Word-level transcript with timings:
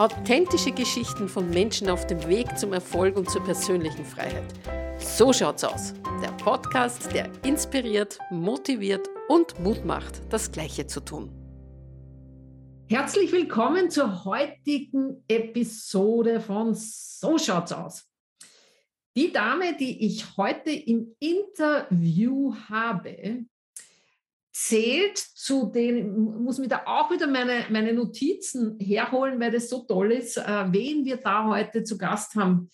Authentische 0.00 0.72
Geschichten 0.72 1.28
von 1.28 1.50
Menschen 1.50 1.90
auf 1.90 2.06
dem 2.06 2.26
Weg 2.26 2.58
zum 2.58 2.72
Erfolg 2.72 3.18
und 3.18 3.28
zur 3.28 3.44
persönlichen 3.44 4.06
Freiheit. 4.06 4.46
So 4.98 5.30
schaut's 5.30 5.62
aus. 5.62 5.92
Der 6.22 6.32
Podcast, 6.42 7.12
der 7.12 7.30
inspiriert, 7.44 8.18
motiviert 8.30 9.06
und 9.28 9.60
Mut 9.60 9.84
macht, 9.84 10.22
das 10.30 10.50
Gleiche 10.50 10.86
zu 10.86 11.00
tun. 11.00 11.30
Herzlich 12.88 13.30
willkommen 13.30 13.90
zur 13.90 14.24
heutigen 14.24 15.22
Episode 15.28 16.40
von 16.40 16.72
So 16.74 17.36
schaut's 17.36 17.72
aus. 17.72 18.06
Die 19.14 19.30
Dame, 19.30 19.76
die 19.76 20.06
ich 20.06 20.34
heute 20.38 20.70
im 20.70 21.14
Interview 21.18 22.54
habe, 22.70 23.44
zählt 24.52 25.16
zu 25.16 25.66
den, 25.66 26.42
muss 26.42 26.58
mir 26.58 26.68
da 26.68 26.82
auch 26.86 27.10
wieder 27.10 27.26
meine, 27.26 27.66
meine 27.70 27.92
Notizen 27.92 28.78
herholen, 28.80 29.38
weil 29.40 29.52
das 29.52 29.68
so 29.68 29.84
toll 29.84 30.12
ist, 30.12 30.36
äh, 30.36 30.72
wen 30.72 31.04
wir 31.04 31.18
da 31.18 31.46
heute 31.46 31.84
zu 31.84 31.96
Gast 31.96 32.34
haben. 32.34 32.68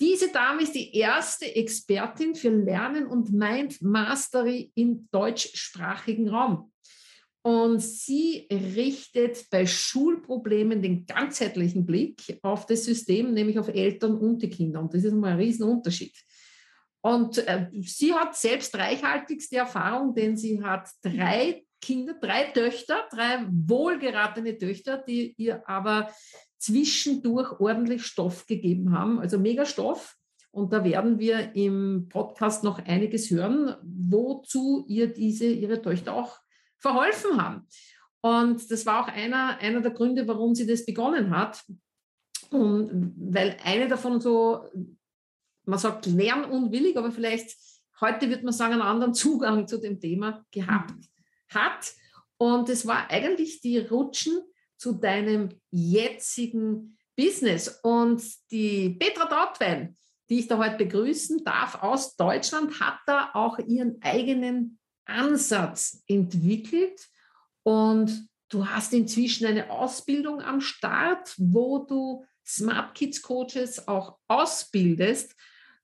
Diese 0.00 0.32
Dame 0.32 0.62
ist 0.62 0.74
die 0.74 0.96
erste 0.96 1.54
Expertin 1.54 2.34
für 2.34 2.48
Lernen 2.48 3.06
und 3.06 3.32
Mind 3.32 3.82
Mastery 3.82 4.72
im 4.74 5.08
deutschsprachigen 5.10 6.28
Raum. 6.28 6.72
Und 7.42 7.80
sie 7.80 8.46
richtet 8.50 9.48
bei 9.50 9.66
Schulproblemen 9.66 10.82
den 10.82 11.06
ganzheitlichen 11.06 11.86
Blick 11.86 12.38
auf 12.42 12.66
das 12.66 12.84
System, 12.84 13.32
nämlich 13.32 13.58
auf 13.58 13.68
Eltern 13.68 14.16
und 14.16 14.42
die 14.42 14.50
Kinder. 14.50 14.80
Und 14.80 14.94
das 14.94 15.04
ist 15.04 15.14
mal 15.14 15.32
ein 15.32 15.38
Riesenunterschied. 15.38 16.14
Und 17.02 17.38
äh, 17.38 17.68
sie 17.82 18.14
hat 18.14 18.36
selbst 18.36 18.74
reichhaltigste 18.76 19.56
Erfahrung, 19.56 20.14
denn 20.14 20.36
sie 20.36 20.62
hat 20.62 20.88
drei 21.02 21.64
Kinder, 21.80 22.14
drei 22.20 22.44
Töchter, 22.44 23.08
drei 23.10 23.46
wohlgeratene 23.48 24.58
Töchter, 24.58 24.98
die 24.98 25.34
ihr 25.38 25.66
aber 25.68 26.10
zwischendurch 26.58 27.58
ordentlich 27.58 28.04
Stoff 28.04 28.46
gegeben 28.46 28.92
haben, 28.92 29.18
also 29.18 29.38
mega 29.38 29.64
Stoff. 29.64 30.16
Und 30.52 30.72
da 30.72 30.84
werden 30.84 31.18
wir 31.18 31.54
im 31.54 32.08
Podcast 32.08 32.64
noch 32.64 32.84
einiges 32.84 33.30
hören, 33.30 33.76
wozu 33.82 34.84
ihr 34.88 35.06
diese, 35.06 35.46
ihre 35.46 35.80
Töchter 35.80 36.14
auch 36.14 36.38
verholfen 36.78 37.40
haben. 37.40 37.66
Und 38.20 38.70
das 38.70 38.84
war 38.84 39.02
auch 39.02 39.08
einer, 39.08 39.58
einer 39.58 39.80
der 39.80 39.92
Gründe, 39.92 40.26
warum 40.28 40.54
sie 40.54 40.66
das 40.66 40.84
begonnen 40.84 41.30
hat. 41.30 41.64
Und 42.50 43.14
weil 43.16 43.56
eine 43.64 43.88
davon 43.88 44.20
so 44.20 44.64
man 45.70 45.78
sagt 45.78 46.06
lernunwillig, 46.06 46.96
aber 46.96 47.12
vielleicht 47.12 47.56
heute 48.00 48.28
wird 48.28 48.42
man 48.42 48.52
sagen, 48.52 48.74
einen 48.74 48.82
anderen 48.82 49.14
Zugang 49.14 49.66
zu 49.66 49.78
dem 49.78 50.00
Thema 50.00 50.44
gehabt 50.50 51.04
hat. 51.48 51.92
Und 52.36 52.68
es 52.68 52.86
war 52.86 53.10
eigentlich 53.10 53.60
die 53.60 53.78
Rutschen 53.78 54.40
zu 54.76 54.92
deinem 54.92 55.50
jetzigen 55.70 56.98
Business. 57.16 57.80
Und 57.82 58.22
die 58.50 58.90
Petra 58.90 59.26
Dautwein, 59.26 59.96
die 60.28 60.40
ich 60.40 60.48
da 60.48 60.58
heute 60.58 60.76
begrüßen 60.76 61.44
darf 61.44 61.82
aus 61.82 62.16
Deutschland, 62.16 62.80
hat 62.80 62.98
da 63.06 63.30
auch 63.34 63.58
ihren 63.58 64.00
eigenen 64.02 64.78
Ansatz 65.04 66.02
entwickelt. 66.06 67.08
Und 67.62 68.28
du 68.48 68.66
hast 68.66 68.92
inzwischen 68.94 69.46
eine 69.46 69.70
Ausbildung 69.70 70.40
am 70.40 70.60
Start, 70.60 71.34
wo 71.36 71.84
du 71.84 72.24
Smart 72.46 72.94
Kids 72.94 73.20
Coaches 73.20 73.86
auch 73.86 74.18
ausbildest 74.28 75.36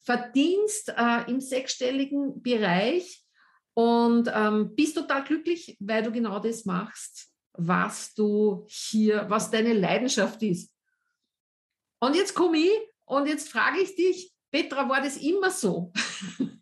verdienst 0.06 0.94
äh, 0.96 1.28
im 1.28 1.40
sechsstelligen 1.40 2.40
Bereich 2.40 3.24
und 3.74 4.30
ähm, 4.32 4.74
bist 4.76 4.96
total 4.96 5.24
glücklich, 5.24 5.76
weil 5.80 6.04
du 6.04 6.12
genau 6.12 6.38
das 6.38 6.64
machst, 6.64 7.28
was 7.52 8.14
du 8.14 8.64
hier, 8.68 9.28
was 9.28 9.50
deine 9.50 9.72
Leidenschaft 9.72 10.42
ist. 10.44 10.72
Und 12.00 12.14
jetzt 12.14 12.34
komme 12.34 12.58
ich 12.58 12.70
und 13.04 13.26
jetzt 13.26 13.48
frage 13.48 13.80
ich 13.80 13.96
dich, 13.96 14.32
Petra, 14.52 14.88
war 14.88 15.02
das 15.02 15.16
immer 15.16 15.50
so? 15.50 15.92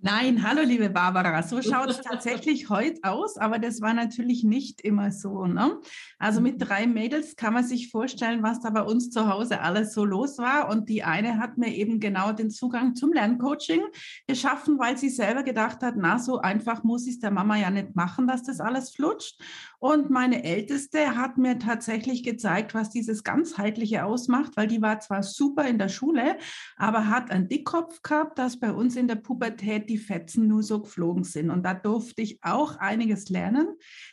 Nein, 0.00 0.44
hallo 0.46 0.62
liebe 0.62 0.90
Barbara, 0.90 1.42
so 1.42 1.60
schaut 1.62 1.90
es 1.90 2.00
tatsächlich 2.00 2.70
heute 2.70 3.00
aus, 3.02 3.36
aber 3.36 3.58
das 3.58 3.80
war 3.80 3.94
natürlich 3.94 4.44
nicht 4.44 4.80
immer 4.82 5.10
so. 5.10 5.46
Ne? 5.46 5.80
Also 6.20 6.40
mit 6.40 6.62
drei 6.62 6.86
Mädels 6.86 7.34
kann 7.34 7.52
man 7.52 7.64
sich 7.64 7.90
vorstellen, 7.90 8.44
was 8.44 8.60
da 8.60 8.70
bei 8.70 8.82
uns 8.82 9.10
zu 9.10 9.28
Hause 9.28 9.60
alles 9.60 9.94
so 9.94 10.04
los 10.04 10.38
war. 10.38 10.70
Und 10.70 10.88
die 10.88 11.02
eine 11.02 11.38
hat 11.38 11.58
mir 11.58 11.74
eben 11.74 11.98
genau 11.98 12.30
den 12.30 12.48
Zugang 12.48 12.94
zum 12.94 13.12
Lerncoaching 13.12 13.80
geschaffen, 14.28 14.78
weil 14.78 14.96
sie 14.96 15.08
selber 15.10 15.42
gedacht 15.42 15.82
hat, 15.82 15.94
na, 15.96 16.20
so 16.20 16.38
einfach 16.38 16.84
muss 16.84 17.08
ich 17.08 17.14
es 17.14 17.18
der 17.18 17.32
Mama 17.32 17.56
ja 17.56 17.70
nicht 17.70 17.96
machen, 17.96 18.28
dass 18.28 18.44
das 18.44 18.60
alles 18.60 18.90
flutscht. 18.90 19.42
Und 19.80 20.10
meine 20.10 20.44
Älteste 20.44 21.16
hat 21.16 21.38
mir 21.38 21.58
tatsächlich 21.58 22.22
gezeigt, 22.22 22.72
was 22.72 22.90
dieses 22.90 23.24
ganzheitliche 23.24 24.04
ausmacht, 24.04 24.56
weil 24.56 24.68
die 24.68 24.82
war 24.82 25.00
zwar 25.00 25.24
super 25.24 25.66
in 25.66 25.78
der 25.78 25.88
Schule, 25.88 26.36
aber 26.76 27.08
hat 27.08 27.32
einen 27.32 27.48
Dickkopf 27.48 28.02
gehabt, 28.02 28.38
dass 28.38 28.60
bei 28.60 28.72
uns 28.72 28.94
in 28.94 29.08
der 29.08 29.16
Pubertät 29.16 29.87
die 29.88 29.98
Fetzen 29.98 30.46
nur 30.46 30.62
so 30.62 30.80
geflogen 30.80 31.24
sind. 31.24 31.50
Und 31.50 31.64
da 31.64 31.74
durfte 31.74 32.22
ich 32.22 32.38
auch 32.42 32.76
einiges 32.76 33.28
lernen, 33.28 33.68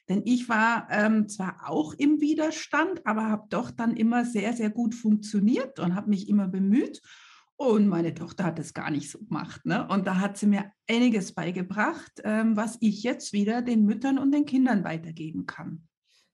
denn 0.10 0.22
ich 0.26 0.50
war 0.50 0.88
ähm, 0.90 1.28
zwar 1.28 1.70
auch 1.70 1.94
im 1.94 2.22
Widerstand, 2.22 3.06
aber 3.06 3.30
habe 3.30 3.48
doch 3.50 3.72
dann 3.72 3.96
immer 3.96 4.26
sehr, 4.26 4.54
sehr 4.54 4.70
gut 4.70 4.96
funktioniert 4.96 5.80
und 5.80 5.96
habe 5.96 6.10
mich 6.10 6.30
immer 6.30 6.48
bemüht. 6.48 7.02
Und 7.58 7.88
meine 7.88 8.14
Tochter 8.14 8.44
hat 8.44 8.60
es 8.60 8.74
gar 8.74 8.92
nicht 8.92 9.10
so 9.10 9.20
gemacht. 9.20 9.66
Ne? 9.66 9.88
Und 9.88 10.08
da 10.08 10.20
hat 10.20 10.38
sie 10.38 10.48
mir 10.48 10.72
einiges 10.90 11.32
beigebracht, 11.32 12.22
ähm, 12.24 12.58
was 12.58 12.78
ich 12.82 13.04
jetzt 13.04 13.32
wieder 13.32 13.62
den 13.62 13.86
Müttern 13.86 14.18
und 14.18 14.34
den 14.34 14.46
Kindern 14.46 14.84
weitergeben 14.84 15.46
kann. 15.46 15.88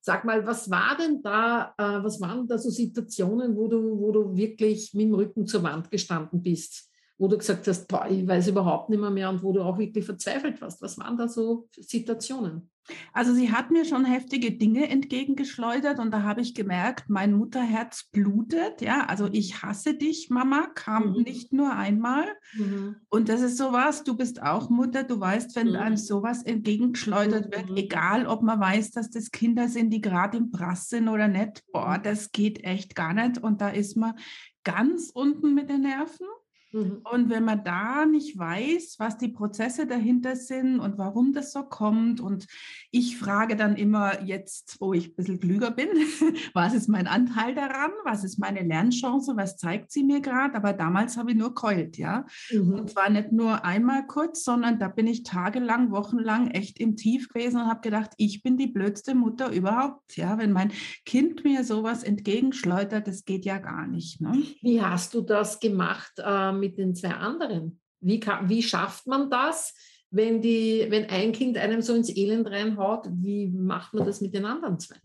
Sag 0.04 0.26
mal, 0.26 0.48
was 0.48 0.72
war 0.72 0.98
denn 0.98 1.22
da, 1.22 1.76
äh, 1.78 2.04
was 2.04 2.20
waren 2.20 2.48
da 2.48 2.58
so 2.58 2.72
Situationen, 2.72 3.56
wo 3.56 3.68
du, 3.68 4.00
wo 4.00 4.12
du 4.12 4.36
wirklich 4.36 4.96
mit 4.96 5.06
dem 5.06 5.14
Rücken 5.14 5.46
zur 5.46 5.62
Wand 5.62 5.92
gestanden 5.92 6.42
bist? 6.42 6.91
Wo 7.22 7.28
du 7.28 7.38
gesagt 7.38 7.68
hast, 7.68 7.88
boah, 7.88 8.08
ich 8.10 8.28
weiß 8.28 8.48
überhaupt 8.48 8.90
nicht 8.90 9.00
mehr, 9.00 9.12
mehr 9.12 9.30
und 9.30 9.44
wo 9.44 9.54
du 9.54 9.62
auch 9.62 9.78
wirklich 9.78 10.04
verzweifelt 10.04 10.60
warst? 10.60 10.82
Was 10.82 10.98
waren 10.98 11.18
da 11.18 11.28
so 11.28 11.70
Situationen? 11.78 12.72
Also 13.14 13.32
sie 13.36 13.52
hat 13.52 13.70
mir 13.70 13.86
schon 13.86 14.06
heftige 14.06 14.54
Dinge 14.54 14.90
entgegengeschleudert 14.90 16.00
und 16.00 16.10
da 16.10 16.24
habe 16.24 16.42
ich 16.42 16.56
gemerkt, 16.56 17.10
mein 17.10 17.34
Mutterherz 17.34 18.10
blutet. 18.12 18.82
Ja, 18.82 19.06
also 19.06 19.30
ich 19.32 19.62
hasse 19.62 19.94
dich, 19.94 20.32
Mama, 20.32 20.66
kam 20.74 21.12
mhm. 21.12 21.22
nicht 21.22 21.54
nur 21.54 21.72
einmal. 21.72 22.26
Mhm. 22.54 22.96
Und 23.10 23.30
das 23.30 23.42
ist 23.42 23.56
sowas, 23.56 24.04
du 24.04 24.18
bist 24.18 24.42
auch 24.42 24.72
Mutter, 24.72 25.04
du 25.04 25.20
weißt, 25.20 25.56
wenn 25.56 25.70
mhm. 25.70 25.76
einem 25.76 25.98
sowas 25.98 26.42
entgegengeschleudert 26.42 27.56
wird, 27.56 27.70
mhm. 27.70 27.78
egal 27.78 28.26
ob 28.26 28.42
man 28.42 28.60
weiß, 28.60 28.90
dass 28.90 29.12
das 29.12 29.30
Kinder 29.30 29.68
sind, 29.68 29.92
die 29.92 30.02
gerade 30.02 30.38
im 30.38 30.50
Brass 30.50 30.90
sind 30.90 31.08
oder 31.08 31.28
nicht, 31.28 31.64
boah, 31.72 32.00
mhm. 32.00 32.04
das 32.04 32.32
geht 32.32 32.64
echt 32.64 32.96
gar 32.96 33.14
nicht. 33.14 33.38
Und 33.44 33.62
da 33.62 33.70
ist 33.70 33.96
man 33.96 34.16
ganz 34.64 35.12
unten 35.14 35.54
mit 35.54 35.70
den 35.70 35.82
Nerven. 35.82 36.26
Mhm. 36.72 37.02
Und 37.12 37.30
wenn 37.30 37.44
man 37.44 37.64
da 37.64 38.06
nicht 38.06 38.38
weiß, 38.38 38.96
was 39.00 39.18
die 39.18 39.28
Prozesse 39.28 39.86
dahinter 39.86 40.36
sind 40.36 40.80
und 40.80 40.98
warum 40.98 41.34
das 41.34 41.52
so 41.52 41.64
kommt, 41.64 42.22
und 42.22 42.48
ich 42.92 43.18
frage 43.18 43.56
dann 43.56 43.76
immer 43.76 44.22
jetzt, 44.24 44.78
wo 44.80 44.94
ich 44.94 45.10
ein 45.10 45.16
bisschen 45.16 45.40
klüger 45.40 45.72
bin, 45.72 45.90
was 46.54 46.74
ist 46.74 46.88
mein 46.88 47.08
Anteil 47.08 47.56
daran, 47.56 47.92
was 48.06 48.24
ist 48.24 48.40
meine 48.40 48.62
Lernchance, 48.62 49.34
was 49.36 49.58
zeigt 49.58 49.92
sie 49.92 50.04
mir 50.04 50.22
gerade, 50.22 50.56
aber 50.56 50.74
damals 50.74 51.18
habe 51.18 51.32
ich 51.32 51.38
nur 51.38 51.54
keult, 51.54 51.98
ja. 51.98 52.26
Mhm. 52.52 52.74
Und 52.74 52.90
zwar 52.90 53.10
nicht 53.10 53.32
nur 53.32 53.66
einmal 53.66 54.08
kurz, 54.08 54.44
sondern 54.44 54.80
da 54.80 54.88
bin 54.88 55.08
ich 55.08 55.24
tagelang, 55.24 55.92
wochenlang 55.92 56.52
echt 56.52 56.80
im 56.80 56.96
Tief 56.96 57.30
gewesen 57.30 57.62
und 57.62 57.68
habe 57.68 57.82
gedacht, 57.82 58.12
ich 58.18 58.44
bin 58.44 58.58
die 58.58 58.68
blödste 58.68 59.16
Mutter 59.16 59.52
überhaupt, 59.52 60.16
ja. 60.16 60.38
Wenn 60.38 60.54
mein 60.54 60.72
Kind 61.06 61.44
mir 61.44 61.64
sowas 61.64 62.04
entgegenschleudert, 62.04 63.08
das 63.08 63.26
geht 63.26 63.46
ja 63.46 63.58
gar 63.58 63.88
nicht. 63.88 64.22
Ne? 64.22 64.32
Wie 64.62 64.82
hast 64.82 65.14
du 65.14 65.22
das 65.22 65.60
gemacht? 65.60 66.14
Ähm 66.24 66.61
mit 66.62 66.78
den 66.78 66.96
zwei 66.96 67.10
anderen? 67.10 67.82
Wie, 68.00 68.22
kann, 68.22 68.48
wie 68.48 68.64
schafft 68.64 69.08
man 69.08 69.30
das, 69.30 69.74
wenn, 70.10 70.42
die, 70.42 70.86
wenn 70.90 71.10
ein 71.10 71.34
Kind 71.34 71.58
einem 71.58 71.82
so 71.82 71.94
ins 71.94 72.16
Elend 72.16 72.48
reinhaut? 72.48 73.08
Wie 73.10 73.50
macht 73.50 73.94
man 73.94 74.06
das 74.06 74.22
mit 74.22 74.34
den 74.34 74.46
anderen 74.46 74.80
zwei? 74.80 74.98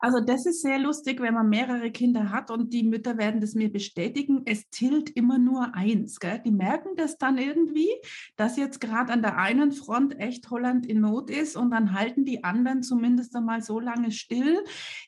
Also 0.00 0.20
das 0.20 0.46
ist 0.46 0.62
sehr 0.62 0.78
lustig, 0.78 1.20
wenn 1.20 1.34
man 1.34 1.48
mehrere 1.48 1.90
Kinder 1.90 2.30
hat 2.30 2.50
und 2.50 2.72
die 2.72 2.84
Mütter 2.84 3.18
werden 3.18 3.40
das 3.40 3.54
mir 3.54 3.70
bestätigen. 3.70 4.42
Es 4.44 4.68
tilt 4.70 5.10
immer 5.10 5.38
nur 5.38 5.74
eins. 5.74 6.20
Gell? 6.20 6.40
Die 6.44 6.52
merken 6.52 6.90
das 6.96 7.18
dann 7.18 7.36
irgendwie, 7.36 7.88
dass 8.36 8.56
jetzt 8.56 8.80
gerade 8.80 9.12
an 9.12 9.22
der 9.22 9.38
einen 9.38 9.72
Front 9.72 10.18
echt 10.20 10.50
Holland 10.50 10.86
in 10.86 11.00
Not 11.00 11.30
ist 11.30 11.56
und 11.56 11.72
dann 11.72 11.94
halten 11.94 12.24
die 12.24 12.44
anderen 12.44 12.82
zumindest 12.82 13.34
einmal 13.34 13.60
so 13.62 13.80
lange 13.80 14.12
still. 14.12 14.58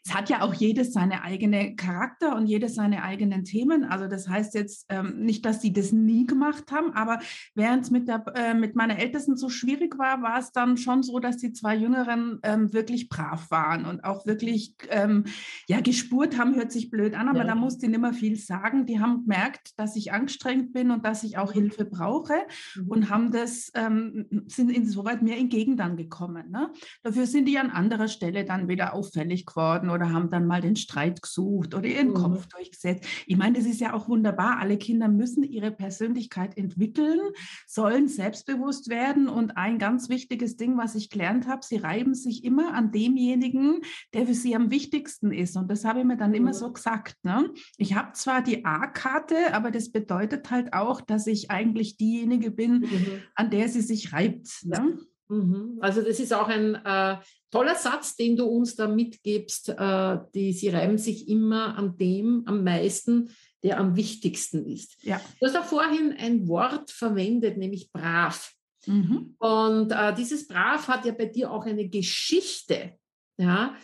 Es 0.05 0.13
hat 0.13 0.29
ja 0.29 0.43
auch 0.43 0.55
jedes 0.55 0.93
seine 0.93 1.23
eigene 1.23 1.77
Charakter 1.77 2.35
und 2.35 2.47
jedes 2.47 2.75
seine 2.75 3.05
eigenen 3.05 3.45
Themen. 3.45 3.85
Also 3.85 4.09
das 4.09 4.29
heißt 4.29 4.55
jetzt 4.55 4.87
ähm, 4.89 5.21
nicht, 5.21 5.45
dass 5.45 5.63
sie 5.63 5.73
das 5.73 5.93
nie 5.93 6.27
gemacht 6.27 6.73
haben, 6.73 6.93
aber 6.95 7.21
während 7.55 7.85
es 7.85 7.91
mit, 7.91 8.09
äh, 8.09 8.55
mit 8.55 8.75
meiner 8.75 8.99
Ältesten 8.99 9.37
so 9.37 9.51
schwierig 9.51 9.99
war, 9.99 10.21
war 10.23 10.39
es 10.41 10.51
dann 10.51 10.77
schon 10.77 11.05
so, 11.05 11.21
dass 11.21 11.37
die 11.37 11.53
zwei 11.53 11.77
Jüngeren 11.77 12.41
ähm, 12.43 12.73
wirklich 12.73 13.09
brav 13.09 13.51
waren 13.53 13.85
und 13.85 14.03
auch 14.03 14.27
wirklich 14.27 14.75
ähm, 14.91 15.25
ja, 15.69 15.81
gespurt 15.81 16.39
haben, 16.39 16.55
hört 16.55 16.73
sich 16.73 16.91
blöd 16.91 17.15
an, 17.15 17.29
aber 17.29 17.41
ja. 17.41 17.45
da 17.45 17.55
musste 17.55 17.87
ich 17.87 17.93
nicht 17.93 18.01
mehr 18.01 18.13
viel 18.13 18.37
sagen. 18.37 18.87
Die 18.87 19.01
haben 19.01 19.23
gemerkt, 19.23 19.79
dass 19.79 19.97
ich 19.97 20.13
angestrengt 20.13 20.73
bin 20.73 20.91
und 20.91 21.05
dass 21.05 21.23
ich 21.25 21.39
auch 21.39 21.53
Hilfe 21.53 21.85
brauche 21.85 22.35
mhm. 22.77 22.89
und 22.89 23.11
haben 23.11 23.33
das, 23.33 23.71
ähm, 23.75 24.27
sind 24.47 24.71
insoweit 24.71 25.23
mir 25.23 25.37
entgegen 25.37 25.77
dann 25.77 25.97
gekommen. 25.97 26.51
Ne? 26.51 26.71
Dafür 27.03 27.27
sind 27.27 27.47
die 27.47 27.59
an 27.59 27.71
anderer 27.71 28.09
Stelle 28.09 28.45
dann 28.45 28.69
wieder 28.69 28.95
auffällig 28.95 29.47
geworden 29.47 29.91
oder 29.91 30.11
haben 30.11 30.31
dann 30.31 30.47
mal 30.47 30.61
den 30.61 30.77
Streit 30.77 31.23
gesucht 31.23 31.75
oder 31.75 31.87
ihren 31.87 32.09
mhm. 32.09 32.15
Kopf 32.15 32.47
durchgesetzt. 32.47 33.07
Ich 33.27 33.37
meine, 33.37 33.59
das 33.59 33.67
ist 33.67 33.81
ja 33.81 33.95
auch 33.95 34.09
wunderbar. 34.09 34.59
Alle 34.59 34.79
Kinder 34.79 35.09
müssen 35.09 35.43
ihre 35.43 35.71
Persönlichkeit 35.71 36.57
entwickeln, 36.57 37.21
sollen 37.67 38.09
selbstbewusst 38.09 38.89
werden 38.89 39.29
und 39.29 39.57
ein 39.57 39.79
ganz 39.79 40.09
wichtiges 40.09 40.57
Ding, 40.57 40.77
was 40.77 40.95
ich 40.95 41.11
gelernt 41.11 41.47
habe, 41.47 41.61
sie 41.65 41.77
reiben 41.77 42.15
sich 42.15 42.45
immer 42.45 42.75
an 42.75 42.93
demjenigen, 42.93 43.81
der 44.15 44.27
für 44.27 44.35
sie 44.35 44.55
am 44.55 44.70
wichtigsten 44.71 45.33
ist. 45.33 45.57
Und 45.57 45.71
das 45.71 45.85
habe 45.85 46.01
ich 46.01 46.05
mir 46.05 46.17
dann 46.17 46.35
immer 46.35 46.55
so 46.55 46.73
gesagt. 46.73 47.17
Ne? 47.23 47.51
Ich 47.77 47.95
habe 47.95 48.13
zwar 48.13 48.43
die 48.43 48.65
A-Karte, 48.65 49.53
aber 49.53 49.71
das 49.71 49.91
bedeutet 49.91 50.51
halt 50.51 50.73
auch, 50.73 51.01
dass 51.01 51.27
ich 51.27 51.51
eigentlich 51.51 51.97
diejenige 51.97 52.51
bin, 52.51 52.81
mhm. 52.81 53.23
an 53.35 53.51
der 53.51 53.69
sie 53.69 53.81
sich 53.81 54.13
reibt. 54.13 54.65
Ne? 54.65 54.99
Mhm. 55.29 55.79
Also 55.81 56.03
das 56.03 56.21
ist 56.21 56.33
auch 56.33 56.49
ein 56.49 56.75
äh, 56.75 57.17
toller 57.51 57.77
Satz, 57.77 58.17
den 58.17 58.37
du 58.37 58.47
uns 58.47 58.77
da 58.77 58.89
mitgibst. 58.89 59.71
Äh, 59.71 60.19
die, 60.35 60.53
sie 60.53 60.69
reiben 60.69 60.99
sich 60.99 61.29
immer 61.29 61.77
an 61.77 61.97
dem 61.97 62.43
am 62.47 62.65
meisten, 62.65 63.31
der 63.63 63.79
am 63.79 63.97
wichtigsten 63.97 64.67
ist. 64.67 65.03
Ja. 65.03 65.21
Du 65.39 65.47
hast 65.47 65.57
auch 65.57 65.65
vorhin 65.65 66.15
ein 66.19 66.49
Wort 66.49 66.91
verwendet, 66.91 67.59
nämlich 67.59 67.93
brav. 67.93 68.55
Mhm. 68.87 69.37
Und 69.39 69.93
äh, 69.93 70.15
dieses 70.15 70.49
Brav 70.49 70.89
hat 70.89 71.05
ja 71.05 71.13
bei 71.13 71.27
dir 71.27 71.51
auch 71.51 71.67
eine 71.67 71.89
Geschichte. 71.89 72.95
Ja, 73.39 73.75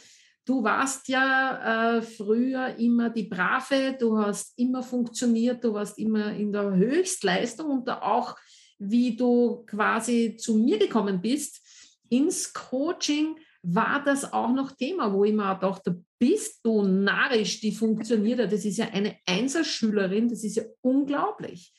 du 0.47 0.63
warst 0.63 1.09
ja 1.09 1.97
äh, 1.99 2.03
früher 2.03 2.77
immer 2.79 3.11
die 3.11 3.25
Brave, 3.25 3.97
du 3.99 4.17
hast 4.17 4.59
immer 4.59 4.83
funktioniert, 4.83 5.63
du 5.63 5.75
warst 5.75 5.99
immer 5.99 6.33
in 6.33 6.53
der 6.53 6.75
Höchstleistung 6.75 7.71
und 7.71 7.91
auch, 7.91 8.37
wie 8.79 9.17
du 9.17 9.65
quasi 9.67 10.37
zu 10.39 10.57
mir 10.57 10.79
gekommen 10.79 11.21
bist 11.21 11.61
ins 12.09 12.53
Coaching, 12.53 13.37
war 13.63 14.03
das 14.05 14.33
auch 14.33 14.53
noch 14.53 14.73
Thema, 14.73 15.13
wo 15.13 15.25
ich 15.25 15.33
mir 15.33 15.51
auch 15.51 15.59
dachte, 15.59 16.01
bist 16.19 16.65
du 16.65 16.83
narrisch, 16.83 17.61
die 17.61 17.73
funktioniert 17.73 18.39
ja, 18.39 18.47
das 18.47 18.65
ist 18.65 18.77
ja 18.77 18.87
eine 18.93 19.17
Einserschülerin, 19.27 20.29
das 20.29 20.45
ist 20.45 20.57
ja 20.57 20.63
unglaublich. 20.83 21.75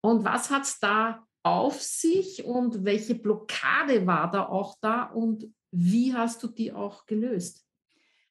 Und 0.00 0.24
was 0.24 0.48
hat 0.50 0.62
es 0.62 0.78
da 0.78 1.26
auf 1.42 1.82
sich 1.82 2.44
und 2.44 2.84
welche 2.84 3.16
Blockade 3.16 4.06
war 4.06 4.30
da 4.30 4.46
auch 4.46 4.76
da 4.80 5.04
und 5.04 5.52
wie 5.70 6.14
hast 6.14 6.42
du 6.42 6.48
die 6.48 6.72
auch 6.72 7.04
gelöst? 7.04 7.65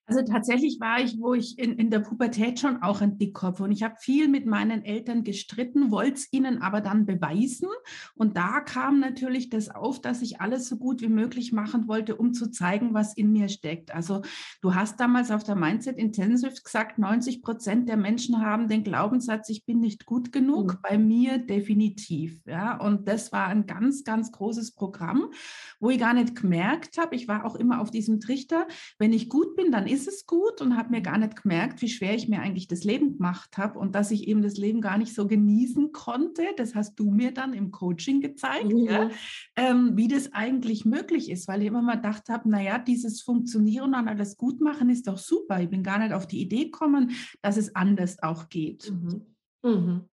Also 0.07 0.21
tatsächlich 0.21 0.79
war 0.79 0.99
ich, 1.01 1.19
wo 1.19 1.33
ich 1.33 1.57
in, 1.57 1.73
in 1.79 1.89
der 1.89 1.99
Pubertät 1.99 2.59
schon 2.59 2.83
auch 2.83 3.01
ein 3.01 3.17
Dickkopf 3.17 3.59
und 3.59 3.71
ich 3.71 3.81
habe 3.81 3.95
viel 3.99 4.27
mit 4.27 4.45
meinen 4.45 4.85
Eltern 4.85 5.23
gestritten, 5.23 5.89
wollte 5.89 6.13
es 6.13 6.31
ihnen 6.31 6.61
aber 6.61 6.81
dann 6.81 7.07
beweisen. 7.07 7.69
Und 8.13 8.37
da 8.37 8.59
kam 8.59 8.99
natürlich 8.99 9.49
das 9.49 9.69
auf, 9.69 9.99
dass 9.99 10.21
ich 10.21 10.41
alles 10.41 10.67
so 10.67 10.77
gut 10.77 11.01
wie 11.01 11.09
möglich 11.09 11.53
machen 11.53 11.87
wollte, 11.87 12.15
um 12.15 12.33
zu 12.33 12.51
zeigen, 12.51 12.93
was 12.93 13.15
in 13.17 13.31
mir 13.31 13.49
steckt. 13.49 13.95
Also 13.95 14.21
du 14.61 14.75
hast 14.75 14.99
damals 14.99 15.31
auf 15.31 15.43
der 15.43 15.55
Mindset 15.55 15.97
Intensive 15.97 16.53
gesagt, 16.63 16.99
90 16.99 17.41
Prozent 17.41 17.89
der 17.89 17.97
Menschen 17.97 18.41
haben 18.41 18.67
den 18.67 18.83
Glaubenssatz, 18.83 19.49
ich 19.49 19.65
bin 19.65 19.79
nicht 19.79 20.05
gut 20.05 20.31
genug. 20.31 20.73
Mhm. 20.73 20.77
Bei 20.83 20.97
mir 20.99 21.39
definitiv. 21.39 22.39
Ja, 22.45 22.77
und 22.77 23.07
das 23.07 23.31
war 23.31 23.47
ein 23.47 23.65
ganz, 23.65 24.03
ganz 24.03 24.31
großes 24.31 24.73
Programm, 24.73 25.31
wo 25.79 25.89
ich 25.89 25.97
gar 25.97 26.13
nicht 26.13 26.35
gemerkt 26.35 26.99
habe. 26.99 27.15
Ich 27.15 27.27
war 27.27 27.43
auch 27.43 27.55
immer 27.55 27.81
auf 27.81 27.89
diesem 27.89 28.19
Trichter, 28.19 28.67
wenn 28.99 29.11
ich 29.11 29.29
gut 29.29 29.55
bin, 29.55 29.71
dann 29.71 29.87
ist 29.87 29.94
ist 29.95 30.07
es 30.07 30.25
gut 30.25 30.61
und 30.61 30.77
habe 30.77 30.91
mir 30.91 31.01
gar 31.01 31.17
nicht 31.17 31.41
gemerkt, 31.41 31.81
wie 31.81 31.87
schwer 31.87 32.13
ich 32.13 32.27
mir 32.27 32.41
eigentlich 32.41 32.67
das 32.67 32.83
Leben 32.83 33.13
gemacht 33.13 33.57
habe 33.57 33.79
und 33.79 33.95
dass 33.95 34.11
ich 34.11 34.27
eben 34.27 34.41
das 34.41 34.57
Leben 34.57 34.81
gar 34.81 34.97
nicht 34.97 35.15
so 35.15 35.25
genießen 35.25 35.93
konnte. 35.93 36.43
Das 36.57 36.75
hast 36.75 36.99
du 36.99 37.09
mir 37.09 37.33
dann 37.33 37.53
im 37.53 37.71
Coaching 37.71 38.19
gezeigt, 38.19 38.73
mhm. 38.73 38.85
ja, 38.85 39.09
ähm, 39.55 39.95
wie 39.95 40.09
das 40.09 40.33
eigentlich 40.33 40.83
möglich 40.85 41.31
ist, 41.31 41.47
weil 41.47 41.61
ich 41.61 41.67
immer 41.67 41.81
mal 41.81 41.95
gedacht 41.95 42.29
habe, 42.29 42.49
naja, 42.49 42.77
dieses 42.77 43.21
Funktionieren 43.21 43.95
und 43.95 44.07
alles 44.07 44.35
gut 44.35 44.59
machen 44.59 44.89
ist 44.89 45.07
doch 45.07 45.17
super. 45.17 45.61
Ich 45.61 45.69
bin 45.69 45.81
gar 45.81 45.99
nicht 45.99 46.13
auf 46.13 46.27
die 46.27 46.41
Idee 46.41 46.65
gekommen, 46.65 47.11
dass 47.41 47.57
es 47.57 47.75
anders 47.75 48.21
auch 48.21 48.49
geht. 48.49 48.91
Mhm. 48.91 49.25
Mhm. 49.63 50.09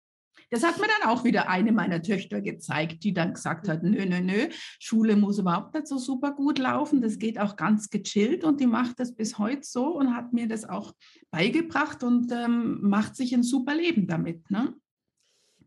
Das 0.49 0.63
hat 0.63 0.79
mir 0.79 0.87
dann 0.87 1.09
auch 1.09 1.23
wieder 1.23 1.49
eine 1.49 1.71
meiner 1.71 2.01
Töchter 2.01 2.41
gezeigt, 2.41 3.03
die 3.03 3.13
dann 3.13 3.33
gesagt 3.33 3.67
hat, 3.67 3.83
nö, 3.83 4.05
nö, 4.05 4.19
nö, 4.21 4.47
Schule 4.79 5.15
muss 5.15 5.39
überhaupt 5.39 5.73
nicht 5.73 5.87
so 5.87 5.97
super 5.97 6.31
gut 6.31 6.57
laufen, 6.59 7.01
das 7.01 7.19
geht 7.19 7.39
auch 7.39 7.55
ganz 7.55 7.89
gechillt 7.89 8.43
und 8.43 8.59
die 8.59 8.67
macht 8.67 8.99
das 8.99 9.15
bis 9.15 9.37
heute 9.37 9.63
so 9.63 9.87
und 9.97 10.15
hat 10.15 10.33
mir 10.33 10.47
das 10.47 10.67
auch 10.67 10.93
beigebracht 11.31 12.03
und 12.03 12.31
ähm, 12.31 12.79
macht 12.81 13.15
sich 13.15 13.33
ein 13.33 13.43
super 13.43 13.75
Leben 13.75 14.07
damit. 14.07 14.49
Ne? 14.49 14.73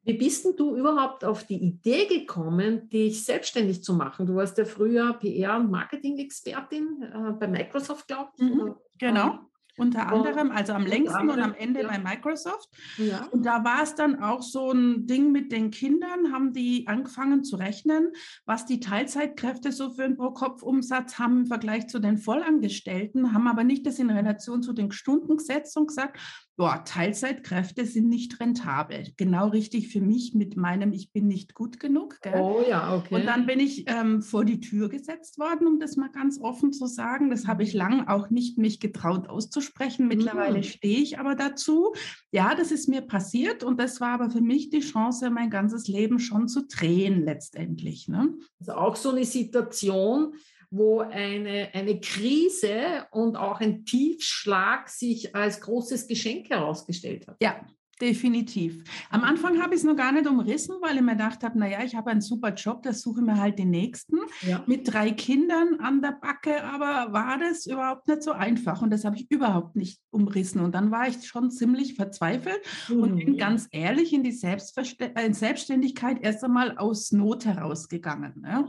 Wie 0.05 0.14
bist 0.14 0.44
denn 0.44 0.56
du 0.56 0.75
überhaupt 0.76 1.25
auf 1.25 1.46
die 1.46 1.62
Idee 1.62 2.06
gekommen, 2.06 2.88
dich 2.88 3.25
selbstständig 3.25 3.84
zu 3.84 3.94
machen? 3.94 4.26
Du 4.26 4.34
warst 4.34 4.58
ja 4.58 4.64
früher 4.64 5.12
PR- 5.20 5.61
und 5.61 5.70
Marketing-Expertin 5.70 7.02
äh, 7.02 7.32
bei 7.38 7.46
Microsoft, 7.46 8.08
glaube 8.08 8.31
ich. 8.37 8.43
Mhm, 8.43 8.75
genau. 8.99 9.38
Unter 9.78 10.08
anderem, 10.08 10.50
also 10.50 10.74
am 10.74 10.84
längsten 10.84 11.30
und 11.30 11.40
am 11.40 11.54
Ende 11.54 11.82
ja. 11.82 11.88
bei 11.88 11.98
Microsoft. 11.98 12.69
Ja. 12.98 13.26
Und 13.30 13.46
da 13.46 13.64
war 13.64 13.82
es 13.82 13.94
dann 13.94 14.22
auch 14.22 14.42
so 14.42 14.70
ein 14.70 15.06
Ding 15.06 15.32
mit 15.32 15.50
den 15.50 15.70
Kindern, 15.70 16.32
haben 16.32 16.52
die 16.52 16.86
angefangen 16.86 17.42
zu 17.42 17.56
rechnen, 17.56 18.12
was 18.44 18.66
die 18.66 18.80
Teilzeitkräfte 18.80 19.72
so 19.72 19.90
für 19.90 20.04
einen 20.04 20.16
Pro-Kopf-Umsatz 20.16 21.19
haben 21.19 21.40
im 21.40 21.46
Vergleich 21.46 21.88
zu 21.88 22.00
den 22.00 22.19
Vollangestellten, 22.19 23.32
haben 23.32 23.48
aber 23.48 23.64
nicht 23.64 23.86
das 23.86 23.98
in 23.98 24.10
Relation 24.10 24.62
zu 24.62 24.74
den 24.74 24.92
Stunden 24.92 25.38
gesetzt 25.38 25.76
und 25.76 25.86
gesagt, 25.86 26.19
boah, 26.62 26.85
Teilzeitkräfte 26.85 27.87
sind 27.87 28.09
nicht 28.09 28.38
rentabel. 28.38 29.09
Genau 29.17 29.49
richtig 29.49 29.88
für 29.88 30.00
mich 30.00 30.32
mit 30.32 30.56
meinem, 30.56 30.93
ich 30.93 31.11
bin 31.11 31.26
nicht 31.26 31.55
gut 31.55 31.81
genug. 31.81 32.20
Gell? 32.23 32.41
Oh 32.41 32.62
ja, 32.64 32.94
okay. 32.94 33.17
Und 33.17 33.26
dann 33.26 33.47
bin 33.47 33.59
ich 33.59 33.91
ähm, 33.91 34.23
vor 34.23 34.44
die 34.44 34.61
Tür 34.61 34.88
gesetzt 34.88 35.41
worden, 35.41 35.67
um 35.67 35.81
das 35.81 35.97
mal 35.97 36.12
ganz 36.12 36.38
offen 36.41 36.73
zu 36.73 36.87
sagen. 36.87 37.31
Das 37.31 37.49
habe 37.49 37.64
ich 37.64 37.73
mhm. 37.73 37.79
lang 37.79 38.06
auch 38.06 38.31
nicht 38.31 38.59
mich 38.59 38.79
getraut 38.79 39.29
auszusprechen. 39.29 40.06
Mittlerweile 40.06 40.59
mhm. 40.59 40.62
stehe 40.62 41.00
ich 41.00 41.19
aber 41.19 41.35
dazu. 41.35 41.94
Ja, 42.31 42.55
das 42.55 42.70
ist 42.70 42.88
mir 42.88 43.00
passiert 43.00 43.65
und 43.65 43.81
das 43.81 44.00
war 44.00 44.11
aber 44.11 44.31
für 44.31 44.41
mich 44.41 44.70
die 44.70 44.82
Chance, 44.82 45.31
mein 45.31 45.50
ganzes 45.50 45.88
Leben 45.88 46.20
schon 46.20 46.47
zu 46.47 46.65
drehen 46.69 47.25
letztendlich. 47.25 48.06
Ne? 48.06 48.35
Also 48.61 48.75
auch 48.75 48.94
so 48.94 49.11
eine 49.11 49.25
Situation, 49.25 50.35
wo 50.72 51.00
eine, 51.00 51.69
eine 51.74 52.00
Krise 52.00 53.06
und 53.10 53.36
auch 53.36 53.60
ein 53.60 53.84
Tiefschlag 53.84 54.88
sich 54.88 55.36
als 55.36 55.60
großes 55.60 56.08
Geschenk 56.08 56.48
herausgestellt 56.48 57.28
hat. 57.28 57.36
Ja, 57.40 57.60
Definitiv. 58.02 58.82
Am 59.10 59.22
Anfang 59.22 59.62
habe 59.62 59.74
ich 59.74 59.80
es 59.80 59.86
noch 59.86 59.94
gar 59.94 60.10
nicht 60.10 60.26
umrissen, 60.26 60.74
weil 60.80 60.96
ich 60.96 61.02
mir 61.02 61.12
gedacht 61.12 61.44
habe, 61.44 61.56
naja, 61.56 61.84
ich 61.84 61.94
habe 61.94 62.10
einen 62.10 62.20
super 62.20 62.52
Job, 62.52 62.82
das 62.82 63.00
suche 63.00 63.20
ich 63.20 63.26
mir 63.26 63.40
halt 63.40 63.60
den 63.60 63.70
nächsten. 63.70 64.16
Ja. 64.40 64.64
Mit 64.66 64.92
drei 64.92 65.12
Kindern 65.12 65.78
an 65.78 66.02
der 66.02 66.19
Backe, 66.20 66.64
aber 66.64 67.12
war 67.12 67.38
das 67.38 67.64
überhaupt 67.66 68.08
nicht 68.08 68.24
so 68.24 68.32
einfach 68.32 68.82
und 68.82 68.90
das 68.90 69.04
habe 69.04 69.14
ich 69.14 69.30
überhaupt 69.30 69.76
nicht 69.76 70.00
umrissen. 70.10 70.62
Und 70.62 70.74
dann 70.74 70.90
war 70.90 71.06
ich 71.06 71.24
schon 71.28 71.52
ziemlich 71.52 71.94
verzweifelt 71.94 72.60
mhm. 72.88 73.02
und 73.02 73.17
bin 73.17 73.36
ganz 73.36 73.69
ehrlich 73.70 74.12
in 74.12 74.24
die 74.24 74.36
äh, 74.43 75.32
Selbstständigkeit 75.32 76.19
erst 76.22 76.43
einmal 76.43 76.79
aus 76.79 77.12
Not 77.12 77.44
herausgegangen. 77.44 78.44
Ja. 78.44 78.69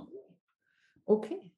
Okay. 1.06 1.53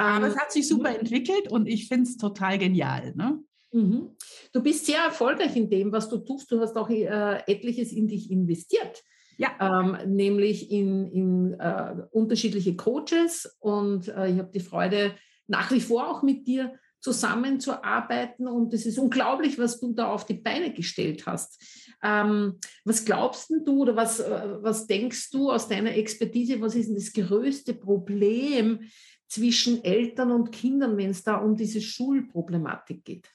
Aber 0.00 0.26
ähm, 0.26 0.32
es 0.32 0.38
hat 0.38 0.50
sich 0.50 0.66
super 0.66 0.98
entwickelt 0.98 1.50
und 1.50 1.66
ich 1.66 1.88
finde 1.88 2.04
es 2.04 2.16
total 2.16 2.58
genial. 2.58 3.12
Ne? 3.14 3.38
Mhm. 3.72 4.16
Du 4.52 4.62
bist 4.62 4.86
sehr 4.86 5.00
erfolgreich 5.00 5.54
in 5.56 5.68
dem, 5.68 5.92
was 5.92 6.08
du 6.08 6.18
tust. 6.18 6.50
Du 6.50 6.60
hast 6.60 6.76
auch 6.76 6.88
äh, 6.88 7.42
etliches 7.46 7.92
in 7.92 8.08
dich 8.08 8.30
investiert. 8.30 9.02
Ja. 9.36 9.50
Ähm, 9.60 10.14
nämlich 10.14 10.70
in, 10.70 11.10
in 11.12 11.54
äh, 11.60 11.94
unterschiedliche 12.10 12.76
Coaches 12.76 13.56
und 13.58 14.08
äh, 14.08 14.30
ich 14.30 14.38
habe 14.38 14.50
die 14.52 14.60
Freude, 14.60 15.14
nach 15.46 15.70
wie 15.70 15.80
vor 15.80 16.10
auch 16.10 16.22
mit 16.22 16.46
dir 16.46 16.74
zusammenzuarbeiten 17.00 18.46
und 18.46 18.74
es 18.74 18.84
ist 18.84 18.98
unglaublich, 18.98 19.58
was 19.58 19.80
du 19.80 19.94
da 19.94 20.08
auf 20.08 20.26
die 20.26 20.34
Beine 20.34 20.74
gestellt 20.74 21.24
hast. 21.26 21.58
Ähm, 22.02 22.58
was 22.84 23.06
glaubst 23.06 23.50
du 23.50 23.82
oder 23.82 23.96
was, 23.96 24.20
äh, 24.20 24.56
was 24.60 24.86
denkst 24.86 25.30
du 25.30 25.50
aus 25.50 25.68
deiner 25.68 25.94
Expertise, 25.94 26.60
was 26.60 26.74
ist 26.74 26.88
denn 26.88 26.96
das 26.96 27.12
größte 27.12 27.72
Problem, 27.72 28.80
zwischen 29.30 29.84
Eltern 29.84 30.32
und 30.32 30.50
Kindern, 30.50 30.96
wenn 30.96 31.10
es 31.10 31.22
da 31.22 31.36
um 31.36 31.56
diese 31.56 31.80
Schulproblematik 31.80 33.04
geht? 33.04 33.30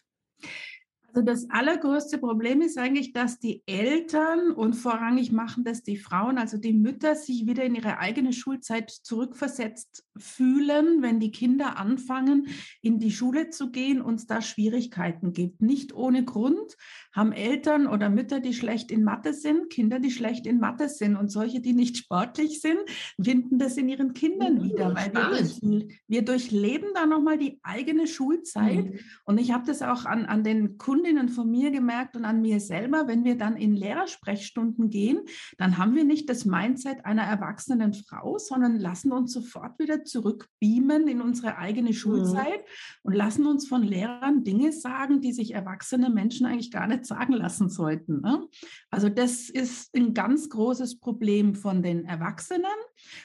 Also 1.16 1.26
das 1.26 1.50
allergrößte 1.50 2.18
Problem 2.18 2.62
ist 2.62 2.78
eigentlich, 2.78 3.14
dass 3.14 3.40
die 3.40 3.64
Eltern 3.68 4.52
und 4.52 4.74
vorrangig 4.74 5.32
machen 5.32 5.64
das 5.64 5.82
die 5.82 5.96
Frauen, 5.96 6.38
also 6.38 6.58
die 6.58 6.74
Mütter, 6.74 7.16
sich 7.16 7.48
wieder 7.48 7.64
in 7.64 7.74
ihre 7.74 8.00
eigene 8.00 8.34
Schulzeit 8.34 8.92
zurückversetzt 8.92 10.04
fühlen, 10.18 11.02
wenn 11.02 11.22
die 11.22 11.32
Kinder 11.32 11.78
anfangen, 11.78 12.48
in 12.82 13.00
die 13.00 13.12
Schule 13.12 13.50
zu 13.50 13.72
gehen 13.72 14.02
und 14.02 14.16
es 14.16 14.28
da 14.28 14.42
Schwierigkeiten 14.42 15.32
gibt. 15.32 15.62
Nicht 15.62 15.94
ohne 15.94 16.26
Grund 16.26 16.76
haben 17.14 17.32
Eltern 17.32 17.88
oder 17.88 18.10
Mütter, 18.10 18.42
die 18.42 18.54
schlecht 18.54 18.92
in 18.92 19.06
Mathe 19.06 19.34
sind, 19.34 19.70
Kinder, 19.70 20.00
die 20.00 20.12
schlecht 20.12 20.46
in 20.46 20.60
Mathe 20.60 20.90
sind 20.90 21.16
und 21.16 21.30
solche, 21.30 21.62
die 21.62 21.72
nicht 21.72 21.96
sportlich 22.06 22.60
sind, 22.60 22.80
finden 23.22 23.58
das 23.58 23.78
in 23.78 23.88
ihren 23.88 24.14
Kindern 24.14 24.62
wieder, 24.62 24.94
weil 24.94 25.14
wir, 25.14 25.88
wir, 26.08 26.26
durchleben 26.26 26.90
da 26.94 27.06
nochmal 27.06 27.38
die 27.38 27.58
eigene 27.64 28.06
Schulzeit. 28.06 28.86
Mhm. 28.86 29.00
Und 29.24 29.38
ich 29.38 29.54
habe 29.54 29.66
das 29.66 29.82
auch 29.82 30.04
an, 30.04 30.26
an 30.26 30.44
den 30.44 30.78
Kundinnen 31.06 31.30
von 31.30 31.52
mir 31.52 31.70
gemerkt 31.70 32.16
und 32.16 32.26
an 32.26 32.42
mir 32.42 32.60
selber, 32.60 33.08
wenn 33.08 33.24
wir 33.24 33.38
dann 33.38 33.58
in 33.58 33.76
Lehrersprechstunden 33.76 34.90
gehen, 34.90 35.20
dann 35.60 35.78
haben 35.78 35.94
wir 35.94 36.04
nicht 36.04 36.28
das 36.32 36.46
Mindset 36.46 37.06
einer 37.06 37.22
erwachsenen 37.22 37.94
Frau, 37.94 38.40
sondern 38.40 38.80
lassen 38.80 39.12
uns 39.12 39.32
sofort 39.32 39.78
wieder 39.78 40.04
zurückbeamen 40.04 41.08
in 41.08 41.22
unsere 41.22 41.60
eigene 41.60 41.90
mhm. 41.90 41.94
Schulzeit 41.94 42.62
mhm. 42.62 43.04
und 43.04 43.14
lassen 43.14 43.46
uns 43.46 43.68
von 43.68 43.84
Lehrern 43.84 44.44
Dinge 44.44 44.72
sagen, 44.72 45.22
die 45.22 45.32
sich 45.32 45.54
erwachsene 45.54 46.10
Menschen 46.10 46.48
eigentlich 46.48 46.72
gar 46.72 46.88
nicht 46.88 47.06
sagen 47.06 47.34
lassen 47.34 47.70
sollten. 47.70 48.22
Ne? 48.22 48.48
Also 48.90 49.08
das 49.08 49.52
ist 49.52 49.96
ein 49.96 50.16
ganz 50.16 50.50
großes 50.50 51.00
Problem 51.00 51.54
von 51.54 51.84
den 51.84 52.06
Erwachsenen. 52.06 52.66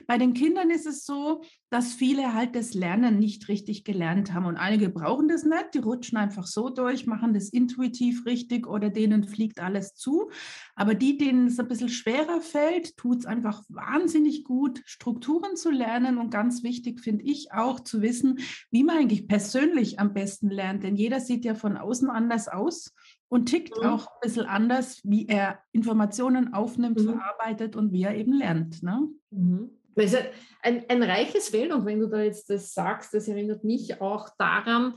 Bei 0.06 0.18
den 0.18 0.34
Kindern 0.34 0.68
ist 0.68 0.86
es 0.86 1.06
so, 1.06 1.40
dass 1.70 1.92
viele 1.92 2.34
halt 2.34 2.56
das 2.56 2.74
Lernen 2.74 3.18
nicht 3.18 3.48
richtig 3.48 3.84
gelernt 3.84 4.34
haben 4.34 4.44
und 4.44 4.56
einige 4.56 4.90
brauchen 4.90 5.28
das 5.28 5.44
nicht, 5.44 5.74
die 5.74 5.78
rutschen 5.78 6.18
einfach 6.18 6.46
so 6.46 6.68
durch, 6.68 7.06
machen 7.06 7.32
das 7.32 7.48
intuitiv 7.48 8.26
richtig 8.26 8.66
oder 8.66 8.90
denen 8.90 9.24
fliegt 9.24 9.60
alles 9.60 9.94
zu. 9.94 10.30
Aber 10.74 10.94
die, 10.94 11.16
denen 11.16 11.46
es 11.46 11.60
ein 11.60 11.68
bisschen 11.68 11.88
schwerer 11.88 12.40
fällt, 12.40 12.96
tut 12.96 13.20
es 13.20 13.26
einfach 13.26 13.62
wahnsinnig 13.68 14.42
gut, 14.44 14.82
Strukturen 14.84 15.56
zu 15.56 15.70
lernen 15.70 16.18
und 16.18 16.30
ganz 16.30 16.64
wichtig 16.64 17.00
finde 17.00 17.24
ich 17.24 17.52
auch 17.52 17.78
zu 17.80 18.02
wissen, 18.02 18.40
wie 18.72 18.82
man 18.82 18.98
eigentlich 18.98 19.28
persönlich 19.28 20.00
am 20.00 20.12
besten 20.12 20.50
lernt, 20.50 20.82
denn 20.82 20.96
jeder 20.96 21.20
sieht 21.20 21.44
ja 21.44 21.54
von 21.54 21.76
außen 21.76 22.10
anders 22.10 22.48
aus 22.48 22.92
und 23.28 23.46
tickt 23.46 23.78
mhm. 23.78 23.86
auch 23.86 24.06
ein 24.08 24.20
bisschen 24.22 24.46
anders, 24.46 25.00
wie 25.04 25.28
er 25.28 25.60
Informationen 25.70 26.52
aufnimmt, 26.52 26.98
mhm. 26.98 27.14
verarbeitet 27.14 27.76
und 27.76 27.92
wie 27.92 28.02
er 28.02 28.16
eben 28.16 28.32
lernt. 28.32 28.82
Ne? 28.82 29.08
Mhm. 29.30 29.70
Das 30.00 30.12
ist 30.12 30.22
ein, 30.62 30.84
ein 30.88 31.02
reiches 31.02 31.48
Feld 31.48 31.72
und 31.72 31.86
wenn 31.86 32.00
du 32.00 32.08
da 32.08 32.22
jetzt 32.22 32.50
das 32.50 32.72
sagst, 32.72 33.14
das 33.14 33.28
erinnert 33.28 33.64
mich 33.64 34.00
auch 34.00 34.28
daran, 34.38 34.94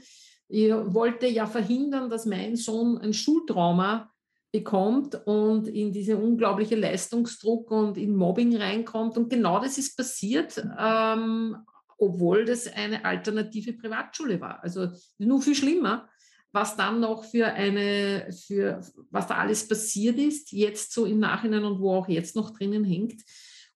ich 0.49 0.71
wollte 0.71 1.27
ja 1.27 1.47
verhindern, 1.47 2.09
dass 2.09 2.25
mein 2.25 2.55
Sohn 2.55 2.97
ein 2.97 3.13
Schultrauma 3.13 4.11
bekommt 4.51 5.15
und 5.25 5.67
in 5.67 5.91
diese 5.91 6.17
unglaubliche 6.17 6.75
Leistungsdruck 6.75 7.71
und 7.71 7.97
in 7.97 8.15
Mobbing 8.15 8.55
reinkommt. 8.55 9.17
Und 9.17 9.29
genau 9.29 9.59
das 9.59 9.79
ist 9.79 9.97
passiert, 9.97 10.63
ähm, 10.77 11.57
obwohl 11.97 12.45
das 12.45 12.71
eine 12.71 13.03
alternative 13.03 13.73
Privatschule 13.73 14.39
war. 14.39 14.61
Also 14.61 14.89
nur 15.17 15.41
viel 15.41 15.55
schlimmer 15.55 16.07
was 16.53 16.77
dann 16.77 16.99
noch 16.99 17.25
für 17.25 17.47
eine, 17.47 18.31
für 18.31 18.79
was 19.09 19.27
da 19.27 19.37
alles 19.37 19.67
passiert 19.67 20.19
ist, 20.19 20.51
jetzt 20.51 20.93
so 20.93 21.05
im 21.05 21.19
Nachhinein 21.19 21.65
und 21.65 21.79
wo 21.79 21.95
auch 21.95 22.07
jetzt 22.07 22.35
noch 22.35 22.51
drinnen 22.51 22.83
hängt. 22.83 23.23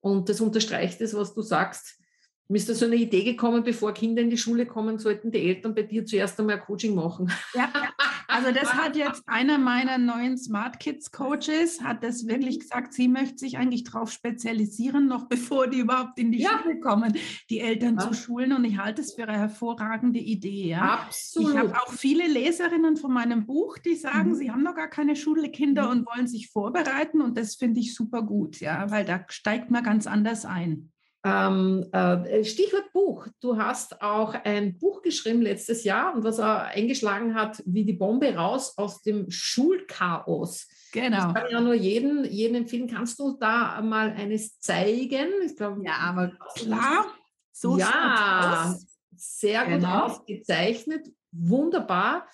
Und 0.08 0.30
das 0.30 0.40
unterstreicht 0.40 1.02
es, 1.02 1.14
was 1.14 1.34
du 1.34 1.42
sagst. 1.42 2.00
Mir 2.48 2.60
ist 2.60 2.70
da 2.70 2.74
so 2.74 2.86
eine 2.86 2.96
Idee 2.96 3.26
gekommen, 3.26 3.62
bevor 3.62 3.94
Kinder 3.94 4.22
in 4.22 4.30
die 4.30 4.38
Schule 4.38 4.66
kommen, 4.66 5.00
sollten 5.00 5.32
die 5.32 5.50
Eltern 5.50 5.76
bei 5.76 5.82
dir 5.82 6.06
zuerst 6.06 6.40
einmal 6.40 6.62
Coaching 6.62 6.96
machen. 6.96 7.30
Ja, 7.54 7.70
also 8.38 8.52
das 8.52 8.74
hat 8.74 8.96
jetzt 8.96 9.24
einer 9.26 9.58
meiner 9.58 9.98
neuen 9.98 10.38
Smart 10.38 10.80
Kids 10.80 11.12
Coaches, 11.12 11.82
hat 11.82 12.04
das 12.04 12.28
wirklich 12.28 12.60
gesagt, 12.60 12.94
sie 12.94 13.08
möchte 13.08 13.40
sich 13.40 13.58
eigentlich 13.58 13.84
darauf 13.84 14.12
spezialisieren, 14.12 15.08
noch 15.08 15.28
bevor 15.28 15.68
die 15.68 15.80
überhaupt 15.80 16.20
in 16.20 16.32
die 16.32 16.42
ja. 16.42 16.60
Schule 16.62 16.80
kommen, 16.80 17.18
die 17.50 17.60
Eltern 17.60 17.96
ja. 17.96 18.08
zu 18.08 18.14
schulen. 18.14 18.54
Und 18.54 18.64
ich 18.64 18.78
halte 18.78 19.02
es 19.02 19.14
für 19.14 19.24
eine 19.24 19.38
hervorragende 19.38 20.20
Idee. 20.20 20.70
Ja? 20.70 21.06
Absolut. 21.06 21.52
Ich 21.52 21.58
habe 21.58 21.74
auch 21.76 21.92
viele 21.92 22.28
Leserinnen 22.28 22.98
von 22.98 23.12
meinem 23.12 23.46
Buch, 23.46 23.78
die 23.80 23.96
sagen, 23.96 24.30
mhm. 24.30 24.36
sie 24.36 24.52
haben 24.52 24.64
noch 24.64 24.76
gar 24.76 24.90
keine 24.90 25.16
Schulkinder 25.16 25.86
mhm. 25.86 25.92
und 25.92 26.08
wollen 26.08 26.28
sich 26.28 26.50
vorbereiten. 26.50 27.22
Und 27.22 27.38
das 27.38 27.56
finde 27.56 27.80
ich 27.80 27.96
super 27.96 28.22
gut, 28.22 28.60
ja, 28.60 28.90
weil 28.92 29.06
da 29.06 29.26
steigt 29.30 29.72
man 29.72 29.84
ganz 29.84 30.06
anders 30.06 30.46
ein. 30.46 30.92
Ähm, 31.28 31.86
äh, 31.92 32.44
Stichwort 32.46 32.94
Buch. 32.94 33.28
Du 33.42 33.58
hast 33.58 34.02
auch 34.02 34.34
ein 34.34 34.78
Buch 34.78 35.02
geschrieben 35.02 35.42
letztes 35.42 35.84
Jahr 35.84 36.16
und 36.16 36.24
was 36.24 36.40
er 36.40 36.68
eingeschlagen 36.68 37.36
hat, 37.36 37.62
wie 37.66 37.84
die 37.84 37.94
Bombe 37.94 38.34
raus 38.34 38.78
aus 38.78 39.02
dem 39.02 39.30
Schulchaos. 39.30 40.68
Genau. 40.94 41.28
Ich 41.28 41.34
kann 41.34 41.52
ja 41.52 41.60
nur 41.60 41.74
jeden, 41.74 42.24
jeden 42.24 42.56
empfehlen. 42.56 42.88
Kannst 42.88 43.20
du 43.20 43.36
da 43.38 43.82
mal 43.82 44.12
eines 44.12 44.60
zeigen? 44.60 45.28
Ich 45.46 45.58
glaub, 45.58 45.84
ja, 45.84 45.96
aber 45.98 46.32
klar. 46.56 47.08
So 47.52 47.78
ja, 47.78 48.78
sehr 49.16 49.66
gut 49.66 49.74
genau. 49.74 50.06
ausgezeichnet. 50.06 51.08
Wunderbar. 51.32 52.28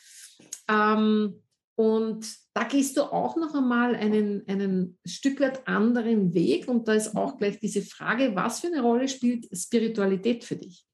Ähm, 0.69 1.41
und 1.75 2.27
da 2.53 2.63
gehst 2.65 2.97
du 2.97 3.03
auch 3.03 3.35
noch 3.35 3.55
einmal 3.55 3.95
einen, 3.95 4.47
einen 4.47 4.99
Stück 5.05 5.39
weit 5.39 5.67
anderen 5.67 6.33
Weg. 6.35 6.67
Und 6.67 6.87
da 6.87 6.93
ist 6.93 7.15
auch 7.15 7.37
gleich 7.37 7.59
diese 7.59 7.81
Frage, 7.81 8.35
was 8.35 8.59
für 8.59 8.67
eine 8.67 8.81
Rolle 8.81 9.07
spielt 9.07 9.47
Spiritualität 9.57 10.43
für 10.43 10.55
dich? 10.55 10.85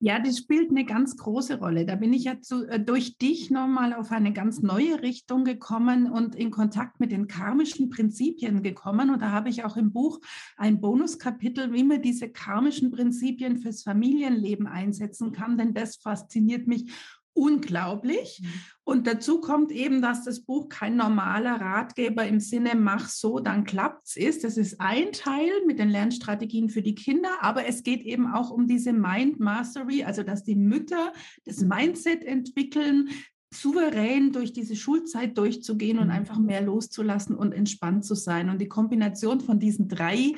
Ja, 0.00 0.18
das 0.18 0.38
spielt 0.38 0.70
eine 0.70 0.84
ganz 0.84 1.16
große 1.16 1.58
Rolle. 1.58 1.86
Da 1.86 1.94
bin 1.94 2.12
ich 2.12 2.24
ja 2.24 2.40
zu, 2.40 2.66
äh, 2.66 2.80
durch 2.80 3.18
dich 3.18 3.50
nochmal 3.50 3.92
auf 3.92 4.10
eine 4.10 4.32
ganz 4.32 4.60
neue 4.60 5.02
Richtung 5.02 5.44
gekommen 5.44 6.10
und 6.10 6.34
in 6.34 6.50
Kontakt 6.50 6.98
mit 6.98 7.12
den 7.12 7.28
karmischen 7.28 7.88
Prinzipien 7.88 8.62
gekommen. 8.62 9.10
Und 9.10 9.22
da 9.22 9.30
habe 9.30 9.50
ich 9.50 9.64
auch 9.64 9.76
im 9.76 9.92
Buch 9.92 10.18
ein 10.56 10.80
Bonuskapitel, 10.80 11.72
wie 11.72 11.84
man 11.84 12.02
diese 12.02 12.30
karmischen 12.30 12.90
Prinzipien 12.90 13.58
fürs 13.58 13.82
Familienleben 13.84 14.66
einsetzen 14.66 15.30
kann, 15.30 15.56
denn 15.56 15.74
das 15.74 15.96
fasziniert 15.96 16.66
mich 16.66 16.90
unglaublich. 17.34 18.40
Mhm. 18.42 18.48
Und 18.84 19.06
dazu 19.06 19.40
kommt 19.40 19.70
eben, 19.70 20.02
dass 20.02 20.24
das 20.24 20.40
Buch 20.40 20.68
kein 20.68 20.96
normaler 20.96 21.60
Ratgeber 21.60 22.26
im 22.26 22.40
Sinne, 22.40 22.74
mach 22.74 23.08
so, 23.08 23.38
dann 23.38 23.64
klappt's 23.64 24.16
ist. 24.16 24.44
Das 24.44 24.56
ist 24.56 24.80
ein 24.80 25.12
Teil 25.12 25.50
mit 25.66 25.78
den 25.78 25.88
Lernstrategien 25.88 26.68
für 26.68 26.82
die 26.82 26.94
Kinder, 26.94 27.30
aber 27.40 27.66
es 27.66 27.82
geht 27.82 28.02
eben 28.02 28.26
auch 28.26 28.50
um 28.50 28.66
diese 28.66 28.92
Mind 28.92 29.40
Mastery, 29.40 30.04
also 30.04 30.22
dass 30.22 30.44
die 30.44 30.56
Mütter 30.56 31.12
das 31.44 31.60
Mindset 31.60 32.24
entwickeln, 32.24 33.10
souverän 33.52 34.32
durch 34.32 34.52
diese 34.52 34.76
Schulzeit 34.76 35.36
durchzugehen 35.36 35.98
und 35.98 36.06
mhm. 36.06 36.12
einfach 36.12 36.38
mehr 36.38 36.62
loszulassen 36.62 37.36
und 37.36 37.52
entspannt 37.52 38.04
zu 38.04 38.14
sein. 38.14 38.48
Und 38.48 38.60
die 38.60 38.68
Kombination 38.68 39.40
von 39.40 39.60
diesen 39.60 39.88
drei 39.88 40.34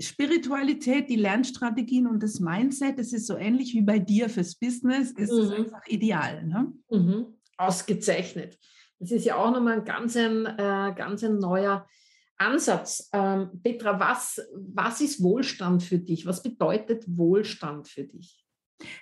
Spiritualität, 0.00 1.08
die 1.08 1.16
Lernstrategien 1.16 2.06
und 2.06 2.22
das 2.22 2.40
Mindset, 2.40 2.98
das 2.98 3.12
ist 3.12 3.26
so 3.26 3.36
ähnlich 3.36 3.74
wie 3.74 3.82
bei 3.82 3.98
dir 3.98 4.28
fürs 4.28 4.54
Business, 4.54 5.10
ist 5.12 5.32
mhm. 5.32 5.52
einfach 5.52 5.86
ideal. 5.86 6.46
Ne? 6.46 6.72
Mhm. 6.90 7.26
Ausgezeichnet. 7.56 8.58
Das 8.98 9.10
ist 9.10 9.24
ja 9.24 9.36
auch 9.36 9.50
nochmal 9.50 9.80
ein 9.80 9.84
ganz 9.84 10.16
ein, 10.16 10.46
äh, 10.46 10.94
ganz 10.96 11.22
ein 11.22 11.38
neuer 11.38 11.86
Ansatz. 12.36 13.08
Ähm, 13.12 13.50
Petra, 13.62 14.00
was, 14.00 14.40
was 14.54 15.00
ist 15.00 15.22
Wohlstand 15.22 15.82
für 15.82 15.98
dich? 15.98 16.24
Was 16.26 16.42
bedeutet 16.42 17.04
Wohlstand 17.06 17.88
für 17.88 18.04
dich? 18.04 18.44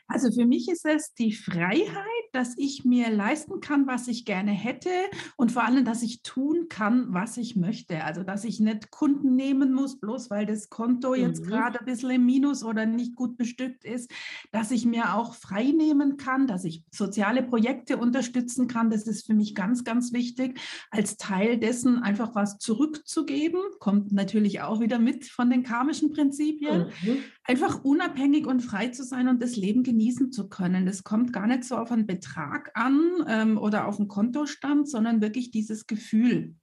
Also 0.08 0.32
für 0.32 0.46
mich 0.46 0.68
ist 0.68 0.84
es 0.84 1.14
die 1.14 1.32
Freiheit, 1.32 2.17
dass 2.32 2.56
ich 2.56 2.84
mir 2.84 3.10
leisten 3.10 3.60
kann, 3.60 3.86
was 3.86 4.08
ich 4.08 4.24
gerne 4.24 4.50
hätte 4.50 4.90
und 5.36 5.52
vor 5.52 5.64
allem, 5.64 5.84
dass 5.84 6.02
ich 6.02 6.22
tun 6.22 6.66
kann, 6.68 7.06
was 7.12 7.36
ich 7.36 7.56
möchte. 7.56 8.04
Also 8.04 8.22
dass 8.22 8.44
ich 8.44 8.60
nicht 8.60 8.90
Kunden 8.90 9.34
nehmen 9.34 9.72
muss, 9.72 9.98
bloß 9.98 10.30
weil 10.30 10.46
das 10.46 10.70
Konto 10.70 11.14
jetzt 11.14 11.44
mhm. 11.44 11.48
gerade 11.48 11.80
ein 11.80 11.86
bisschen 11.86 12.10
im 12.10 12.26
Minus 12.26 12.62
oder 12.64 12.86
nicht 12.86 13.14
gut 13.14 13.36
bestückt 13.36 13.84
ist, 13.84 14.10
dass 14.52 14.70
ich 14.70 14.84
mir 14.84 15.14
auch 15.14 15.34
frei 15.34 15.64
nehmen 15.64 16.16
kann, 16.16 16.46
dass 16.46 16.64
ich 16.64 16.82
soziale 16.90 17.42
Projekte 17.42 17.96
unterstützen 17.96 18.68
kann. 18.68 18.90
Das 18.90 19.06
ist 19.06 19.26
für 19.26 19.34
mich 19.34 19.54
ganz, 19.54 19.84
ganz 19.84 20.12
wichtig, 20.12 20.58
als 20.90 21.16
Teil 21.16 21.58
dessen 21.58 22.02
einfach 22.02 22.34
was 22.34 22.58
zurückzugeben. 22.58 23.60
Kommt 23.78 24.12
natürlich 24.12 24.60
auch 24.60 24.80
wieder 24.80 24.98
mit 24.98 25.26
von 25.26 25.50
den 25.50 25.62
karmischen 25.62 26.10
Prinzipien. 26.10 26.86
Mhm. 27.02 27.18
Einfach 27.44 27.82
unabhängig 27.82 28.46
und 28.46 28.60
frei 28.60 28.88
zu 28.88 29.04
sein 29.04 29.28
und 29.28 29.42
das 29.42 29.56
Leben 29.56 29.82
genießen 29.82 30.32
zu 30.32 30.48
können. 30.48 30.84
Das 30.84 31.02
kommt 31.04 31.32
gar 31.32 31.46
nicht 31.46 31.64
so 31.64 31.76
auf 31.76 31.90
einen 31.90 32.06
Betrag 32.18 32.70
an 32.74 33.24
ähm, 33.28 33.58
oder 33.58 33.86
auf 33.86 33.98
einen 33.98 34.08
Kontostand, 34.08 34.88
sondern 34.88 35.22
wirklich 35.22 35.50
dieses 35.50 35.86
Gefühl. 35.86 36.54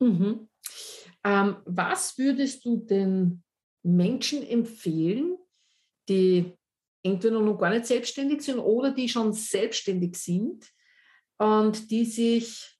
Mhm. 0.00 0.48
Ähm, 1.24 1.56
was 1.64 2.18
würdest 2.18 2.64
du 2.64 2.76
den 2.76 3.42
Menschen 3.82 4.42
empfehlen, 4.42 5.36
die 6.08 6.52
entweder 7.02 7.40
noch 7.40 7.58
gar 7.58 7.70
nicht 7.70 7.86
selbstständig 7.86 8.42
sind 8.42 8.58
oder 8.58 8.92
die 8.92 9.08
schon 9.08 9.32
selbstständig 9.32 10.16
sind 10.16 10.70
und 11.38 11.90
die 11.90 12.04
sich, 12.04 12.78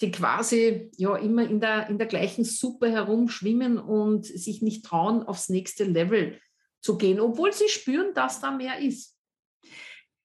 die 0.00 0.10
quasi 0.10 0.90
ja 0.96 1.16
immer 1.16 1.48
in 1.48 1.60
der, 1.60 1.88
in 1.88 1.98
der 1.98 2.08
gleichen 2.08 2.44
Suppe 2.44 2.90
herumschwimmen 2.90 3.78
und 3.78 4.26
sich 4.26 4.62
nicht 4.62 4.84
trauen, 4.84 5.22
aufs 5.22 5.48
nächste 5.48 5.84
Level 5.84 6.40
zu 6.80 6.98
gehen, 6.98 7.20
obwohl 7.20 7.52
sie 7.52 7.68
spüren, 7.68 8.12
dass 8.14 8.40
da 8.40 8.50
mehr 8.50 8.78
ist. 8.78 9.13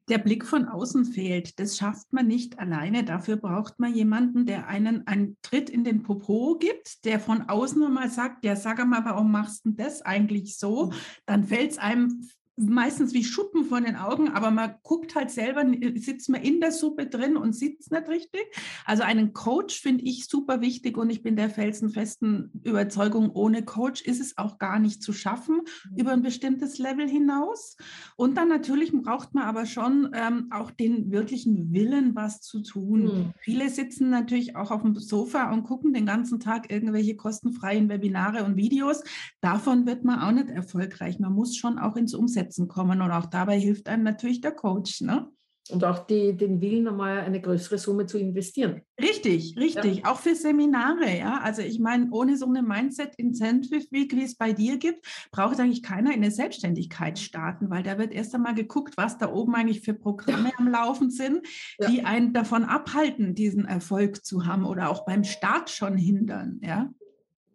Der 0.09 0.17
Blick 0.17 0.45
von 0.45 0.65
außen 0.65 1.05
fehlt. 1.05 1.59
Das 1.59 1.77
schafft 1.77 2.11
man 2.11 2.27
nicht 2.27 2.59
alleine. 2.59 3.03
Dafür 3.03 3.37
braucht 3.37 3.79
man 3.79 3.93
jemanden, 3.93 4.45
der 4.45 4.67
einen 4.67 5.07
einen 5.07 5.37
Tritt 5.41 5.69
in 5.69 5.83
den 5.83 6.03
Popo 6.03 6.57
gibt, 6.59 7.05
der 7.05 7.19
von 7.19 7.43
außen 7.43 7.79
mal 7.91 8.09
sagt, 8.09 8.43
ja, 8.43 8.55
sag 8.55 8.85
mal, 8.85 9.05
warum 9.05 9.31
machst 9.31 9.65
du 9.65 9.71
das 9.71 10.01
eigentlich 10.01 10.57
so? 10.57 10.87
Mhm. 10.87 10.93
Dann 11.25 11.43
fällt 11.43 11.71
es 11.71 11.77
einem 11.77 12.29
meistens 12.59 13.13
wie 13.13 13.23
Schuppen 13.23 13.65
vor 13.65 13.81
den 13.81 13.95
Augen, 13.95 14.29
aber 14.29 14.51
man 14.51 14.75
guckt 14.83 15.15
halt 15.15 15.31
selber, 15.31 15.65
sitzt 15.95 16.29
man 16.29 16.41
in 16.41 16.59
der 16.59 16.71
Suppe 16.71 17.07
drin 17.07 17.37
und 17.37 17.53
sitzt 17.55 17.91
nicht 17.91 18.07
richtig. 18.09 18.45
Also 18.85 19.03
einen 19.03 19.33
Coach 19.33 19.81
finde 19.81 20.03
ich 20.03 20.27
super 20.27 20.61
wichtig 20.61 20.97
und 20.97 21.09
ich 21.09 21.23
bin 21.23 21.35
der 21.35 21.49
felsenfesten 21.49 22.51
Überzeugung, 22.63 23.31
ohne 23.31 23.63
Coach 23.63 24.01
ist 24.01 24.19
es 24.19 24.37
auch 24.37 24.57
gar 24.57 24.79
nicht 24.79 25.01
zu 25.01 25.13
schaffen 25.13 25.61
mhm. 25.91 25.97
über 25.97 26.11
ein 26.11 26.21
bestimmtes 26.21 26.77
Level 26.77 27.07
hinaus. 27.07 27.77
Und 28.15 28.37
dann 28.37 28.49
natürlich 28.49 28.91
braucht 28.91 29.33
man 29.33 29.45
aber 29.45 29.65
schon 29.65 30.09
ähm, 30.13 30.47
auch 30.51 30.71
den 30.71 31.11
wirklichen 31.11 31.71
Willen, 31.73 32.15
was 32.15 32.41
zu 32.41 32.61
tun. 32.61 33.03
Mhm. 33.03 33.33
Viele 33.39 33.69
sitzen 33.69 34.09
natürlich 34.09 34.55
auch 34.55 34.71
auf 34.71 34.81
dem 34.81 34.95
Sofa 34.95 35.51
und 35.53 35.63
gucken 35.63 35.93
den 35.93 36.05
ganzen 36.05 36.39
Tag 36.39 36.71
irgendwelche 36.71 37.15
kostenfreien 37.15 37.89
Webinare 37.89 38.43
und 38.43 38.57
Videos. 38.57 39.03
Davon 39.41 39.85
wird 39.85 40.03
man 40.03 40.19
auch 40.19 40.31
nicht 40.31 40.49
erfolgreich. 40.49 41.19
Man 41.19 41.33
muss 41.33 41.55
schon 41.55 41.79
auch 41.79 41.95
ins 41.95 42.13
Umsetzen 42.13 42.48
Umsetzen 42.49 42.67
kommen. 42.67 43.01
Und 43.01 43.11
auch 43.11 43.27
dabei 43.27 43.59
hilft 43.59 43.87
einem 43.87 44.03
natürlich 44.03 44.41
der 44.41 44.51
Coach. 44.51 45.01
Ne? 45.01 45.27
Und 45.69 45.83
auch 45.83 45.99
die, 45.99 46.35
den 46.35 46.61
Willen, 46.61 46.87
einmal 46.87 47.19
eine 47.19 47.39
größere 47.39 47.77
Summe 47.77 48.07
zu 48.07 48.17
investieren. 48.17 48.81
Richtig, 48.99 49.55
richtig. 49.55 49.97
Ja. 49.97 50.11
Auch 50.11 50.17
für 50.17 50.33
Seminare, 50.33 51.15
ja. 51.15 51.41
Also 51.43 51.61
ich 51.61 51.79
meine, 51.79 52.09
ohne 52.09 52.37
so 52.37 52.47
eine 52.47 52.63
Mindset 52.63 53.13
Incentive 53.17 53.85
Week, 53.91 54.11
wie 54.15 54.23
es 54.23 54.35
bei 54.35 54.51
dir 54.51 54.77
gibt, 54.77 55.05
braucht 55.31 55.59
eigentlich 55.59 55.83
keiner 55.83 56.09
in 56.09 56.23
eine 56.23 56.31
Selbstständigkeit 56.31 57.19
starten, 57.19 57.69
weil 57.69 57.83
da 57.83 57.99
wird 57.99 58.13
erst 58.13 58.33
einmal 58.33 58.55
geguckt, 58.55 58.97
was 58.97 59.19
da 59.19 59.31
oben 59.31 59.53
eigentlich 59.53 59.81
für 59.81 59.93
Programme 59.93 60.51
am 60.57 60.67
Laufen 60.69 61.11
sind, 61.11 61.45
ja. 61.77 61.87
die 61.87 62.03
einen 62.03 62.33
davon 62.33 62.63
abhalten, 62.63 63.35
diesen 63.35 63.65
Erfolg 63.65 64.25
zu 64.25 64.47
haben 64.47 64.65
oder 64.65 64.89
auch 64.89 65.05
beim 65.05 65.23
Start 65.23 65.69
schon 65.69 65.97
hindern, 65.97 66.59
ja. 66.63 66.89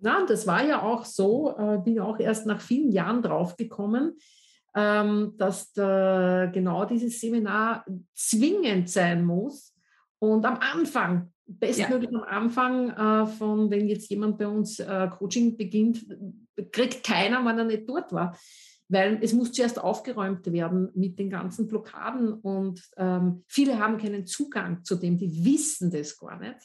Na, 0.01 0.25
das 0.27 0.47
war 0.47 0.63
ja 0.63 0.83
auch 0.83 1.07
so, 1.07 1.57
äh, 1.57 1.79
bin 1.79 1.95
ja 1.95 2.05
auch 2.05 2.19
erst 2.19 2.45
nach 2.45 2.61
vielen 2.61 2.93
Jahren 2.93 3.23
draufgekommen, 3.23 4.19
dass 4.75 5.73
da 5.73 6.47
genau 6.47 6.85
dieses 6.85 7.21
Seminar 7.21 7.85
zwingend 8.13 8.91
sein 8.91 9.25
muss. 9.25 9.73
Und 10.19 10.45
am 10.45 10.59
Anfang, 10.59 11.33
bestmöglich 11.47 12.11
ja. 12.11 12.19
am 12.19 12.25
Anfang 12.25 12.91
äh, 12.91 13.27
von, 13.27 13.71
wenn 13.71 13.89
jetzt 13.89 14.11
jemand 14.11 14.39
bei 14.39 14.49
uns 14.49 14.81
äh, 14.81 15.09
Coaching 15.11 15.57
beginnt, 15.57 16.05
kriegt 16.73 17.05
keiner, 17.05 17.45
wenn 17.45 17.59
er 17.59 17.65
nicht 17.65 17.89
dort 17.89 18.13
war. 18.13 18.37
Weil 18.89 19.19
es 19.23 19.33
muss 19.33 19.53
zuerst 19.53 19.79
aufgeräumt 19.79 20.51
werden 20.53 20.91
mit 20.95 21.19
den 21.19 21.31
ganzen 21.31 21.67
Blockaden 21.67 22.35
und 22.35 22.83
ähm, 22.97 23.43
viele 23.49 23.79
haben 23.79 23.97
keinen 23.97 24.27
Zugang 24.27 24.85
zu 24.85 24.97
dem, 24.97 25.17
die 25.17 25.45
wissen 25.45 25.91
das 25.91 26.19
gar 26.19 26.39
nicht 26.39 26.59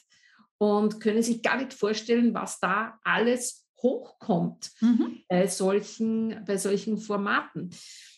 und 0.58 1.00
können 1.00 1.22
sich 1.22 1.42
gar 1.42 1.56
nicht 1.56 1.72
vorstellen, 1.72 2.34
was 2.34 2.60
da 2.60 2.98
alles 3.02 3.59
hochkommt 3.82 4.70
mhm. 4.80 5.18
bei, 5.28 5.46
solchen, 5.46 6.44
bei 6.46 6.56
solchen 6.56 6.98
Formaten. 6.98 7.70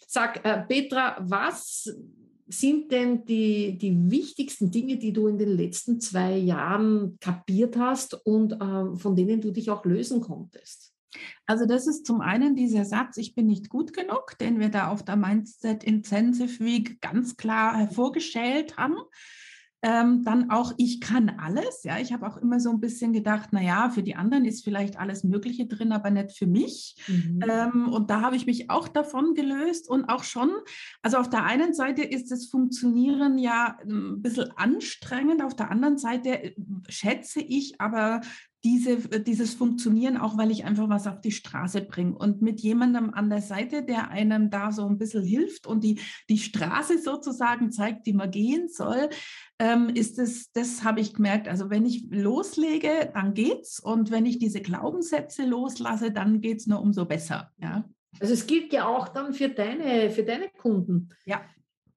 Sag, 0.06 0.44
äh, 0.44 0.62
Petra, 0.62 1.16
was 1.20 1.88
sind 2.48 2.92
denn 2.92 3.24
die, 3.24 3.78
die 3.78 4.10
wichtigsten 4.10 4.70
Dinge, 4.70 4.98
die 4.98 5.12
du 5.12 5.26
in 5.26 5.38
den 5.38 5.56
letzten 5.56 6.00
zwei 6.00 6.36
Jahren 6.36 7.18
kapiert 7.20 7.76
hast 7.76 8.14
und 8.26 8.52
äh, 8.52 8.96
von 8.96 9.16
denen 9.16 9.40
du 9.40 9.50
dich 9.50 9.70
auch 9.70 9.84
lösen 9.84 10.20
konntest? 10.20 10.92
Also 11.46 11.66
das 11.66 11.86
ist 11.86 12.06
zum 12.06 12.20
einen 12.20 12.54
dieser 12.56 12.84
Satz, 12.84 13.16
ich 13.16 13.34
bin 13.34 13.46
nicht 13.46 13.68
gut 13.68 13.92
genug, 13.92 14.36
den 14.40 14.60
wir 14.60 14.70
da 14.70 14.88
auf 14.88 15.04
der 15.04 15.16
Mindset 15.16 15.84
Intensive 15.84 16.64
Week 16.64 17.00
ganz 17.00 17.36
klar 17.36 17.76
hervorgestellt 17.76 18.76
haben. 18.76 18.96
Ähm, 19.84 20.22
dann 20.22 20.50
auch, 20.50 20.72
ich 20.76 21.00
kann 21.00 21.28
alles. 21.40 21.82
Ja, 21.82 21.98
ich 21.98 22.12
habe 22.12 22.26
auch 22.26 22.36
immer 22.36 22.60
so 22.60 22.70
ein 22.70 22.80
bisschen 22.80 23.12
gedacht, 23.12 23.52
naja, 23.52 23.90
für 23.90 24.04
die 24.04 24.14
anderen 24.14 24.44
ist 24.44 24.62
vielleicht 24.62 24.96
alles 24.96 25.24
Mögliche 25.24 25.66
drin, 25.66 25.90
aber 25.90 26.10
nicht 26.10 26.38
für 26.38 26.46
mich. 26.46 26.94
Mhm. 27.08 27.40
Ähm, 27.48 27.88
und 27.88 28.08
da 28.08 28.20
habe 28.20 28.36
ich 28.36 28.46
mich 28.46 28.70
auch 28.70 28.86
davon 28.86 29.34
gelöst 29.34 29.90
und 29.90 30.04
auch 30.04 30.22
schon, 30.22 30.52
also 31.02 31.16
auf 31.16 31.28
der 31.28 31.44
einen 31.44 31.74
Seite 31.74 32.02
ist 32.02 32.30
das 32.30 32.46
Funktionieren 32.46 33.38
ja 33.38 33.76
ein 33.84 34.22
bisschen 34.22 34.52
anstrengend, 34.56 35.42
auf 35.42 35.56
der 35.56 35.70
anderen 35.72 35.98
Seite 35.98 36.42
äh, 36.42 36.54
schätze 36.88 37.40
ich 37.40 37.80
aber 37.80 38.20
diese, 38.64 38.96
dieses 39.20 39.54
Funktionieren, 39.54 40.16
auch 40.16 40.38
weil 40.38 40.52
ich 40.52 40.64
einfach 40.64 40.88
was 40.88 41.08
auf 41.08 41.20
die 41.20 41.32
Straße 41.32 41.80
bringe 41.82 42.14
und 42.14 42.42
mit 42.42 42.60
jemandem 42.60 43.12
an 43.12 43.28
der 43.28 43.42
Seite, 43.42 43.82
der 43.82 44.10
einem 44.10 44.50
da 44.50 44.70
so 44.70 44.86
ein 44.86 44.98
bisschen 44.98 45.24
hilft 45.24 45.66
und 45.66 45.82
die, 45.82 46.00
die 46.28 46.38
Straße 46.38 46.98
sozusagen 46.98 47.72
zeigt, 47.72 48.06
die 48.06 48.12
man 48.12 48.30
gehen 48.30 48.68
soll, 48.68 49.08
ähm, 49.62 49.90
ist 49.94 50.18
es, 50.18 50.50
das 50.50 50.82
habe 50.82 51.00
ich 51.00 51.14
gemerkt. 51.14 51.46
Also 51.46 51.70
wenn 51.70 51.86
ich 51.86 52.04
loslege, 52.10 53.12
dann 53.14 53.32
geht's 53.32 53.78
und 53.78 54.10
wenn 54.10 54.26
ich 54.26 54.40
diese 54.40 54.60
Glaubenssätze 54.60 55.46
loslasse, 55.46 56.10
dann 56.10 56.40
geht's 56.40 56.66
nur 56.66 56.80
umso 56.80 57.04
besser. 57.04 57.52
Ja. 57.58 57.84
Also 58.18 58.34
es 58.34 58.48
gilt 58.48 58.72
ja 58.72 58.88
auch 58.88 59.06
dann 59.08 59.32
für 59.32 59.48
deine, 59.48 60.10
für 60.10 60.24
deine 60.24 60.48
Kunden. 60.48 61.10
Ja. 61.24 61.42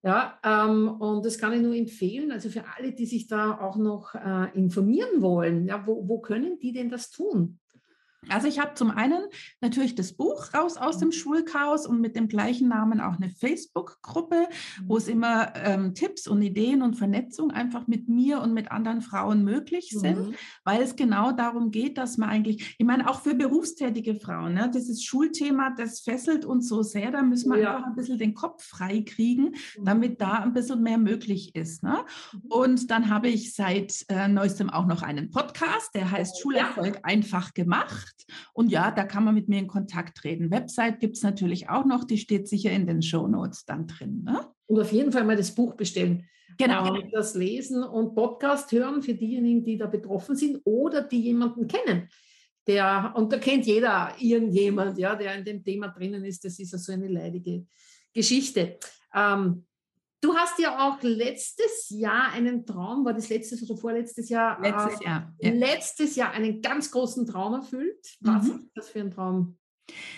Ja, 0.03 0.37
ähm, 0.43 0.87
und 1.01 1.25
das 1.25 1.39
kann 1.39 1.53
ich 1.53 1.61
nur 1.61 1.73
empfehlen, 1.73 2.31
also 2.31 2.49
für 2.49 2.63
alle, 2.77 2.91
die 2.91 3.07
sich 3.07 3.25
da 3.25 3.59
auch 3.59 3.75
noch 3.75 4.13
äh, 4.13 4.55
informieren 4.55 5.23
wollen, 5.23 5.65
ja, 5.65 5.87
wo, 5.87 6.07
wo 6.07 6.19
können 6.19 6.59
die 6.59 6.71
denn 6.71 6.91
das 6.91 7.09
tun? 7.09 7.57
Also 8.29 8.47
ich 8.47 8.59
habe 8.59 8.73
zum 8.75 8.91
einen 8.91 9.23
natürlich 9.61 9.95
das 9.95 10.13
Buch 10.13 10.53
Raus 10.53 10.77
aus 10.77 10.97
dem 10.97 11.09
mhm. 11.09 11.13
Schulchaos 11.13 11.85
und 11.85 12.01
mit 12.01 12.15
dem 12.15 12.27
gleichen 12.27 12.67
Namen 12.67 12.99
auch 13.01 13.17
eine 13.17 13.29
Facebook-Gruppe, 13.29 14.47
wo 14.85 14.97
es 14.97 15.07
mhm. 15.07 15.13
immer 15.13 15.55
ähm, 15.55 15.93
Tipps 15.93 16.27
und 16.27 16.41
Ideen 16.41 16.81
und 16.81 16.95
Vernetzung 16.95 17.51
einfach 17.51 17.87
mit 17.87 18.09
mir 18.09 18.41
und 18.41 18.53
mit 18.53 18.71
anderen 18.71 19.01
Frauen 19.01 19.43
möglich 19.43 19.89
sind, 19.89 20.29
mhm. 20.29 20.35
weil 20.63 20.81
es 20.81 20.95
genau 20.95 21.31
darum 21.31 21.71
geht, 21.71 21.97
dass 21.97 22.17
man 22.17 22.29
eigentlich, 22.29 22.75
ich 22.77 22.85
meine 22.85 23.09
auch 23.09 23.21
für 23.21 23.35
berufstätige 23.35 24.15
Frauen, 24.15 24.53
ne, 24.53 24.71
dieses 24.73 25.03
Schulthema, 25.03 25.71
das 25.77 26.01
fesselt 26.01 26.45
uns 26.45 26.67
so 26.67 26.81
sehr, 26.81 27.11
da 27.11 27.21
müssen 27.21 27.51
wir 27.51 27.59
ja. 27.59 27.75
einfach 27.75 27.89
ein 27.89 27.95
bisschen 27.95 28.17
den 28.17 28.33
Kopf 28.33 28.63
frei 28.63 29.03
kriegen, 29.05 29.55
damit 29.81 30.13
mhm. 30.13 30.17
da 30.17 30.33
ein 30.33 30.53
bisschen 30.53 30.81
mehr 30.81 30.97
möglich 30.97 31.55
ist. 31.55 31.83
Ne? 31.83 32.03
Und 32.49 32.91
dann 32.91 33.09
habe 33.09 33.29
ich 33.29 33.53
seit 33.53 34.05
äh, 34.09 34.27
neuestem 34.27 34.69
auch 34.69 34.85
noch 34.85 35.03
einen 35.03 35.29
Podcast, 35.29 35.93
der 35.93 36.11
heißt 36.11 36.39
Schulerfolg 36.39 36.95
ja. 36.95 37.01
einfach 37.03 37.53
gemacht 37.53 38.14
gemacht. 38.23 38.49
Und 38.53 38.71
ja, 38.71 38.91
da 38.91 39.03
kann 39.03 39.23
man 39.23 39.35
mit 39.35 39.49
mir 39.49 39.59
in 39.59 39.67
Kontakt 39.67 40.17
treten. 40.17 40.51
Website 40.51 40.99
gibt 40.99 41.17
es 41.17 41.23
natürlich 41.23 41.69
auch 41.69 41.85
noch, 41.85 42.03
die 42.03 42.17
steht 42.17 42.47
sicher 42.47 42.71
in 42.71 42.87
den 42.87 43.01
Show 43.01 43.27
Notes 43.27 43.65
dann 43.65 43.87
drin. 43.87 44.23
Ne? 44.23 44.45
Und 44.67 44.79
auf 44.79 44.91
jeden 44.91 45.11
Fall 45.11 45.23
mal 45.23 45.35
das 45.35 45.53
Buch 45.53 45.75
bestellen. 45.75 46.27
Genau. 46.57 46.95
Ähm, 46.95 47.09
das 47.11 47.35
lesen 47.35 47.83
und 47.83 48.15
Podcast 48.15 48.71
hören 48.71 49.01
für 49.03 49.13
diejenigen, 49.13 49.63
die 49.63 49.77
da 49.77 49.87
betroffen 49.87 50.35
sind 50.35 50.61
oder 50.63 51.01
die 51.01 51.21
jemanden 51.21 51.67
kennen. 51.67 52.07
Der, 52.67 53.13
und 53.15 53.31
da 53.31 53.37
kennt 53.37 53.65
jeder 53.65 54.15
irgendjemand, 54.17 54.97
ja, 54.97 55.15
der 55.15 55.35
in 55.35 55.45
dem 55.45 55.63
Thema 55.63 55.89
drinnen 55.89 56.25
ist. 56.25 56.43
Das 56.45 56.57
ist 56.57 56.71
ja 56.71 56.77
so 56.79 56.93
eine 56.93 57.07
leidige 57.07 57.67
Geschichte. 58.13 58.79
Ähm, 59.13 59.65
Du 60.25 60.35
hast 60.35 60.57
ja 60.57 60.79
auch 60.79 61.03
letztes 61.03 61.91
Jahr 61.91 62.31
einen 62.31 62.65
Traum, 62.65 63.05
war 63.05 63.13
das 63.13 63.29
letztes 63.29 63.61
oder 63.61 63.79
vorletztes 63.79 64.27
Jahr? 64.27 64.59
Letztes 64.59 64.99
äh, 65.01 65.05
Jahr. 65.05 65.35
Ja. 65.39 65.51
Letztes 65.51 66.15
Jahr 66.15 66.31
einen 66.31 66.63
ganz 66.63 66.89
großen 66.89 67.27
Traum 67.27 67.53
erfüllt. 67.53 68.17
Was 68.21 68.45
mhm. 68.45 68.55
ist 68.55 68.69
das 68.73 68.89
für 68.89 69.01
ein 69.01 69.11
Traum? 69.11 69.55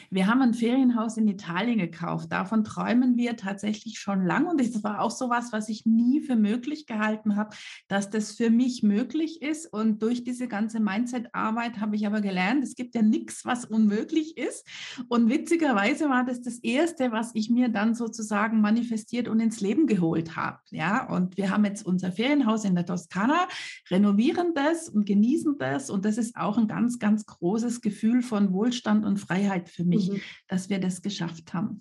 Wir 0.10 0.28
haben 0.28 0.42
ein 0.42 0.54
Ferienhaus 0.54 1.18
in 1.18 1.28
Italien 1.28 1.80
gekauft. 1.80 2.32
Davon 2.32 2.64
träumen 2.64 3.18
wir 3.18 3.36
tatsächlich 3.36 4.00
schon 4.00 4.26
lang. 4.26 4.48
Und 4.48 4.62
das 4.62 4.84
war 4.84 5.02
auch 5.02 5.12
so 5.12 5.30
was, 5.30 5.52
was 5.52 5.68
ich 5.68 5.86
nie 5.86 6.22
für 6.22 6.36
möglich 6.36 6.86
gehalten 6.86 7.36
habe, 7.36 7.56
dass 7.88 8.10
das 8.10 8.32
für 8.32 8.50
mich 8.50 8.84
möglich 8.84 9.42
ist. 9.42 9.66
Und 9.66 10.02
durch 10.02 10.24
diese 10.24 10.48
ganze 10.48 10.80
Mindset-Arbeit 10.80 11.80
habe 11.80 11.96
ich 11.96 12.08
aber 12.08 12.22
gelernt, 12.22 12.64
es 12.64 12.76
gibt 12.76 12.96
ja 12.96 13.02
nichts, 13.02 13.44
was 13.44 13.66
unmöglich 13.66 14.38
ist. 14.38 14.66
Und 15.10 15.30
witzigerweise 15.30 16.10
war 16.10 16.26
das 16.26 16.42
das 16.42 16.60
Erste, 16.60 17.12
was 17.12 17.32
ich 17.34 17.50
mir 17.50 17.68
dann 17.70 17.94
sozusagen 17.94 18.62
manifestiert 18.62 19.28
und 19.28 19.42
ins 19.42 19.60
Leben 19.60 19.88
geholt 19.88 20.38
habe. 20.38 20.60
Ja, 20.70 21.10
und 21.10 21.36
wir 21.38 21.50
haben 21.50 21.66
jetzt 21.66 21.86
unser 21.86 22.12
Ferienhaus 22.12 22.64
in 22.64 22.76
der 22.76 22.86
Toskana, 22.86 23.48
renovieren 23.90 24.54
das 24.56 24.88
und 24.88 25.06
genießen 25.06 25.58
das. 25.58 25.90
Und 25.90 26.06
das 26.06 26.18
ist 26.18 26.38
auch 26.38 26.58
ein 26.58 26.68
ganz, 26.68 27.00
ganz 27.00 27.26
großes 27.26 27.82
Gefühl 27.82 28.22
von 28.22 28.54
Wohlstand 28.54 29.06
und 29.06 29.20
Freiheit 29.20 29.57
Dankbarkeit 29.58 29.70
für 29.70 29.84
mich, 29.84 30.12
mhm. 30.12 30.22
dass 30.48 30.70
wir 30.70 30.80
das 30.80 31.02
geschafft 31.02 31.54
haben. 31.54 31.80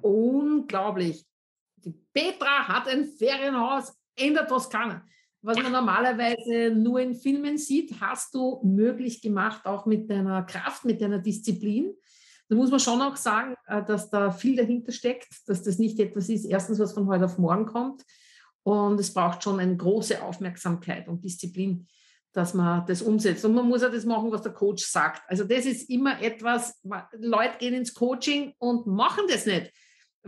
Unglaublich. 0.00 1.24
Die 1.76 1.94
Petra 2.12 2.68
hat 2.68 2.88
ein 2.88 3.04
Ferienhaus 3.04 3.94
in 4.16 4.34
der 4.34 4.46
Toskana. 4.46 5.04
Was 5.42 5.58
man 5.62 5.70
normalerweise 5.70 6.74
nur 6.74 6.98
in 7.00 7.14
Filmen 7.14 7.56
sieht, 7.56 8.00
hast 8.00 8.34
du 8.34 8.60
möglich 8.64 9.22
gemacht, 9.22 9.64
auch 9.64 9.86
mit 9.86 10.10
deiner 10.10 10.42
Kraft, 10.42 10.84
mit 10.84 11.00
deiner 11.00 11.20
Disziplin. 11.20 11.94
Da 12.48 12.56
muss 12.56 12.70
man 12.70 12.80
schon 12.80 13.00
auch 13.00 13.16
sagen, 13.16 13.54
äh, 13.66 13.84
dass 13.84 14.10
da 14.10 14.30
viel 14.30 14.56
dahinter 14.56 14.92
steckt, 14.92 15.28
dass 15.46 15.62
das 15.62 15.78
nicht 15.78 15.98
etwas 16.00 16.28
ist, 16.28 16.44
erstens, 16.44 16.78
was 16.78 16.92
von 16.92 17.06
heute 17.06 17.26
auf 17.26 17.38
morgen 17.38 17.66
kommt. 17.66 18.02
Und 18.64 18.98
es 18.98 19.12
braucht 19.12 19.44
schon 19.44 19.60
eine 19.60 19.76
große 19.76 20.20
Aufmerksamkeit 20.22 21.06
und 21.06 21.24
Disziplin 21.24 21.86
dass 22.36 22.54
man 22.54 22.84
das 22.86 23.02
umsetzt. 23.02 23.44
Und 23.44 23.54
man 23.54 23.68
muss 23.68 23.82
ja 23.82 23.88
das 23.88 24.04
machen, 24.04 24.30
was 24.30 24.42
der 24.42 24.52
Coach 24.52 24.84
sagt. 24.84 25.22
Also 25.28 25.44
das 25.44 25.64
ist 25.64 25.88
immer 25.88 26.20
etwas, 26.20 26.80
Leute 27.18 27.58
gehen 27.58 27.74
ins 27.74 27.94
Coaching 27.94 28.52
und 28.58 28.86
machen 28.86 29.24
das 29.28 29.46
nicht. 29.46 29.72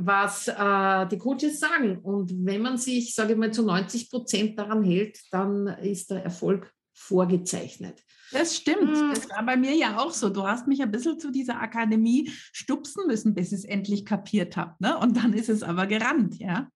was 0.01 0.47
äh, 0.49 1.07
die 1.09 1.18
Coaches 1.18 1.59
sagen. 1.59 1.99
Und 1.99 2.33
wenn 2.47 2.62
man 2.62 2.79
sich, 2.79 3.14
sage 3.14 3.33
ich 3.33 3.38
mal, 3.38 3.53
zu 3.53 3.64
90 3.64 4.11
Prozent 4.11 4.59
daran 4.59 4.83
hält, 4.85 5.18
dann 5.33 5.66
ist 5.66 6.11
der 6.11 6.23
Erfolg 6.25 6.73
vorgezeichnet. 6.94 8.03
Das 8.31 8.57
stimmt. 8.57 8.97
Hm. 8.97 9.11
Das 9.11 9.29
war 9.31 9.44
bei 9.44 9.57
mir 9.57 9.75
ja 9.75 9.99
auch 9.99 10.12
so. 10.12 10.29
Du 10.29 10.47
hast 10.47 10.66
mich 10.68 10.83
ein 10.83 10.90
bisschen 10.90 11.18
zu 11.18 11.31
dieser 11.31 11.61
Akademie 11.61 12.31
stupsen 12.53 13.07
müssen, 13.07 13.35
bis 13.35 13.49
ich 13.49 13.59
es 13.59 13.64
endlich 13.64 14.05
kapiert 14.05 14.57
habe. 14.57 14.75
Ne? 14.79 14.97
Und 14.99 15.16
dann 15.16 15.33
ist 15.33 15.49
es 15.49 15.62
aber 15.62 15.87
gerannt, 15.87 16.38
ja. 16.38 16.68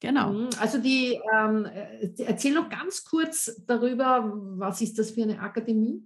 Genau. 0.00 0.30
Hm, 0.30 0.48
also 0.58 0.78
die, 0.78 1.20
ähm, 1.36 1.66
äh, 1.66 2.08
erzähl 2.24 2.54
noch 2.54 2.70
ganz 2.70 3.04
kurz 3.04 3.62
darüber, 3.66 4.32
was 4.56 4.80
ist 4.80 4.98
das 4.98 5.10
für 5.10 5.22
eine 5.22 5.40
Akademie? 5.40 6.02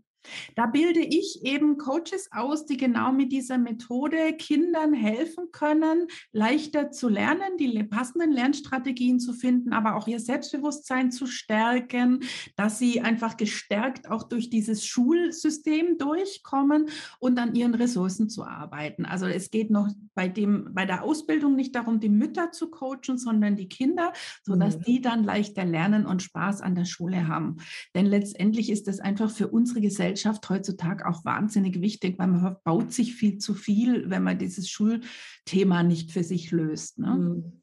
Da 0.54 0.66
bilde 0.66 1.00
ich 1.00 1.40
eben 1.42 1.78
Coaches 1.78 2.28
aus, 2.32 2.66
die 2.66 2.76
genau 2.76 3.12
mit 3.12 3.32
dieser 3.32 3.58
Methode 3.58 4.34
Kindern 4.38 4.92
helfen 4.92 5.50
können, 5.52 6.06
leichter 6.32 6.90
zu 6.90 7.08
lernen, 7.08 7.56
die 7.58 7.82
passenden 7.84 8.32
Lernstrategien 8.32 9.20
zu 9.20 9.32
finden, 9.32 9.72
aber 9.72 9.96
auch 9.96 10.06
ihr 10.06 10.20
Selbstbewusstsein 10.20 11.10
zu 11.10 11.26
stärken, 11.26 12.20
dass 12.56 12.78
sie 12.78 13.00
einfach 13.00 13.36
gestärkt 13.36 14.10
auch 14.10 14.24
durch 14.24 14.50
dieses 14.50 14.84
Schulsystem 14.86 15.98
durchkommen 15.98 16.88
und 17.18 17.38
an 17.38 17.54
ihren 17.54 17.74
Ressourcen 17.74 18.28
zu 18.28 18.44
arbeiten. 18.44 19.04
Also 19.04 19.26
es 19.26 19.50
geht 19.50 19.70
noch 19.70 19.88
bei 20.14 20.28
dem, 20.28 20.70
bei 20.72 20.86
der 20.86 21.02
Ausbildung 21.02 21.56
nicht 21.56 21.74
darum, 21.74 22.00
die 22.00 22.08
Mütter 22.08 22.52
zu 22.52 22.70
coachen, 22.70 23.18
sondern 23.18 23.56
die 23.56 23.68
Kinder, 23.68 24.12
sodass 24.42 24.78
mhm. 24.78 24.82
die 24.82 25.00
dann 25.00 25.24
leichter 25.24 25.64
lernen 25.64 26.06
und 26.06 26.22
Spaß 26.22 26.60
an 26.60 26.74
der 26.74 26.84
Schule 26.84 27.28
haben. 27.28 27.56
Denn 27.94 28.06
letztendlich 28.06 28.70
ist 28.70 28.86
das 28.86 29.00
einfach 29.00 29.30
für 29.30 29.48
unsere 29.48 29.80
Gesellschaft 29.80 30.13
Gesellschaft 30.14 30.48
heutzutage 30.48 31.06
auch 31.06 31.24
wahnsinnig 31.24 31.80
wichtig, 31.80 32.18
weil 32.18 32.28
man 32.28 32.56
baut 32.64 32.92
sich 32.92 33.14
viel 33.14 33.38
zu 33.38 33.54
viel, 33.54 34.08
wenn 34.10 34.22
man 34.22 34.38
dieses 34.38 34.68
Schulthema 34.68 35.82
nicht 35.82 36.12
für 36.12 36.22
sich 36.22 36.52
löst. 36.52 36.98
Ne? 36.98 37.08
Mhm. 37.08 37.60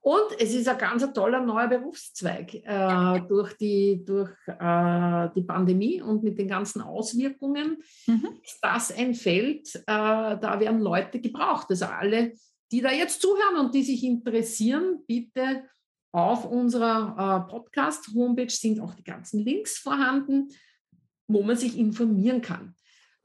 Und 0.00 0.38
es 0.38 0.54
ist 0.54 0.68
ein 0.68 0.76
ganz 0.76 1.10
toller 1.14 1.40
neuer 1.40 1.68
Berufszweig 1.68 2.52
äh, 2.52 3.20
durch, 3.26 3.54
die, 3.54 4.04
durch 4.04 4.32
äh, 4.48 5.28
die 5.34 5.42
Pandemie 5.42 6.02
und 6.02 6.22
mit 6.22 6.38
den 6.38 6.48
ganzen 6.48 6.82
Auswirkungen. 6.82 7.78
Mhm. 8.06 8.28
Ist 8.42 8.58
das 8.60 8.94
ein 8.94 9.14
Feld, 9.14 9.74
äh, 9.74 9.80
da 9.86 10.60
werden 10.60 10.80
Leute 10.80 11.20
gebraucht. 11.20 11.68
Also 11.70 11.86
alle, 11.86 12.32
die 12.70 12.82
da 12.82 12.92
jetzt 12.92 13.22
zuhören 13.22 13.64
und 13.64 13.74
die 13.74 13.82
sich 13.82 14.04
interessieren, 14.04 14.98
bitte 15.06 15.62
auf 16.12 16.44
unserer 16.44 17.46
äh, 17.48 17.50
Podcast-Homepage 17.50 18.50
sind 18.50 18.80
auch 18.80 18.94
die 18.94 19.04
ganzen 19.04 19.40
Links 19.40 19.78
vorhanden 19.78 20.48
wo 21.26 21.42
man 21.42 21.56
sich 21.56 21.78
informieren 21.78 22.42
kann. 22.42 22.74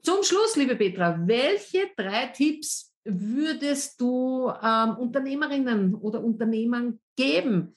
Zum 0.02 0.22
Schluss, 0.22 0.56
liebe 0.56 0.76
Petra, 0.76 1.20
welche 1.26 1.90
drei 1.96 2.26
Tipps 2.28 2.94
würdest 3.04 4.00
du 4.00 4.50
ähm, 4.62 4.96
Unternehmerinnen 4.96 5.94
oder 5.94 6.22
Unternehmern 6.22 7.00
geben, 7.16 7.74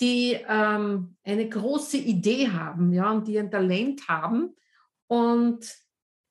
die 0.00 0.36
ähm, 0.48 1.16
eine 1.22 1.48
große 1.48 1.98
Idee 1.98 2.48
haben, 2.48 2.92
ja, 2.92 3.12
und 3.12 3.28
die 3.28 3.38
ein 3.38 3.50
Talent 3.50 4.08
haben 4.08 4.54
und 5.06 5.72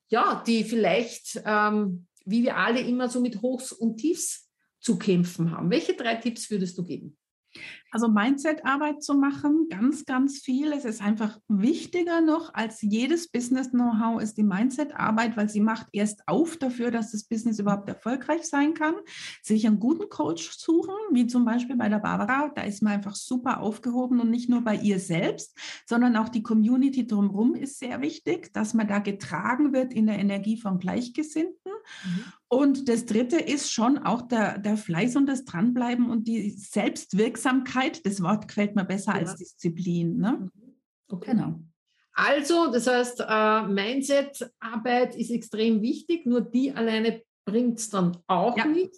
ja, 0.09 0.43
die 0.45 0.63
vielleicht, 0.65 1.41
ähm, 1.45 2.07
wie 2.25 2.43
wir 2.43 2.57
alle 2.57 2.81
immer 2.81 3.07
so 3.07 3.21
mit 3.21 3.41
Hochs 3.41 3.71
und 3.71 3.97
Tiefs 3.97 4.49
zu 4.79 4.97
kämpfen 4.97 5.51
haben. 5.51 5.69
Welche 5.69 5.93
drei 5.93 6.15
Tipps 6.15 6.49
würdest 6.51 6.77
du 6.77 6.83
geben? 6.83 7.17
Also 7.91 8.07
Mindset-Arbeit 8.07 9.03
zu 9.03 9.15
machen, 9.15 9.67
ganz, 9.69 10.05
ganz 10.05 10.39
viel. 10.39 10.71
Es 10.71 10.85
ist 10.85 11.01
einfach 11.01 11.37
wichtiger 11.49 12.21
noch 12.21 12.53
als 12.53 12.81
jedes 12.81 13.29
Business-Know-how 13.29 14.21
ist 14.21 14.37
die 14.37 14.43
Mindset-Arbeit, 14.43 15.35
weil 15.35 15.49
sie 15.49 15.59
macht 15.59 15.87
erst 15.91 16.27
auf 16.27 16.55
dafür, 16.55 16.89
dass 16.89 17.11
das 17.11 17.25
Business 17.25 17.59
überhaupt 17.59 17.89
erfolgreich 17.89 18.43
sein 18.43 18.73
kann. 18.73 18.95
Sich 19.43 19.67
einen 19.67 19.79
guten 19.79 20.07
Coach 20.09 20.51
suchen, 20.57 20.95
wie 21.11 21.27
zum 21.27 21.43
Beispiel 21.43 21.75
bei 21.75 21.89
der 21.89 21.99
Barbara. 21.99 22.49
Da 22.55 22.61
ist 22.61 22.81
man 22.81 22.93
einfach 22.93 23.15
super 23.15 23.59
aufgehoben 23.59 24.21
und 24.21 24.29
nicht 24.29 24.49
nur 24.49 24.61
bei 24.61 24.75
ihr 24.75 24.99
selbst, 24.99 25.57
sondern 25.85 26.15
auch 26.15 26.29
die 26.29 26.43
Community 26.43 27.05
drumherum 27.05 27.55
ist 27.55 27.79
sehr 27.79 28.01
wichtig, 28.01 28.53
dass 28.53 28.73
man 28.73 28.87
da 28.87 28.99
getragen 28.99 29.73
wird 29.73 29.93
in 29.93 30.07
der 30.07 30.17
Energie 30.17 30.55
von 30.57 30.79
Gleichgesinnten. 30.79 31.71
Mhm. 32.05 32.23
Und 32.47 32.89
das 32.89 33.05
Dritte 33.05 33.37
ist 33.37 33.71
schon 33.71 33.97
auch 33.97 34.23
der, 34.23 34.57
der 34.57 34.75
Fleiß 34.75 35.15
und 35.15 35.25
das 35.25 35.45
Dranbleiben 35.45 36.09
und 36.09 36.27
die 36.27 36.49
Selbstwirksamkeit. 36.49 37.80
Das 38.03 38.21
Wort 38.21 38.47
gefällt 38.47 38.75
mir 38.75 38.85
besser 38.85 39.13
ja. 39.13 39.19
als 39.19 39.35
Disziplin. 39.35 40.17
Ne? 40.17 40.49
Mhm. 40.53 40.75
Okay. 41.09 41.31
Genau. 41.31 41.59
Also, 42.13 42.71
das 42.71 42.87
heißt, 42.87 43.23
äh, 43.27 43.61
Mindset-Arbeit 43.67 45.15
ist 45.15 45.31
extrem 45.31 45.81
wichtig, 45.81 46.25
nur 46.25 46.41
die 46.41 46.71
alleine 46.71 47.23
bringt 47.45 47.79
es 47.79 47.89
dann 47.89 48.17
auch 48.27 48.57
ja. 48.57 48.65
nicht. 48.65 48.95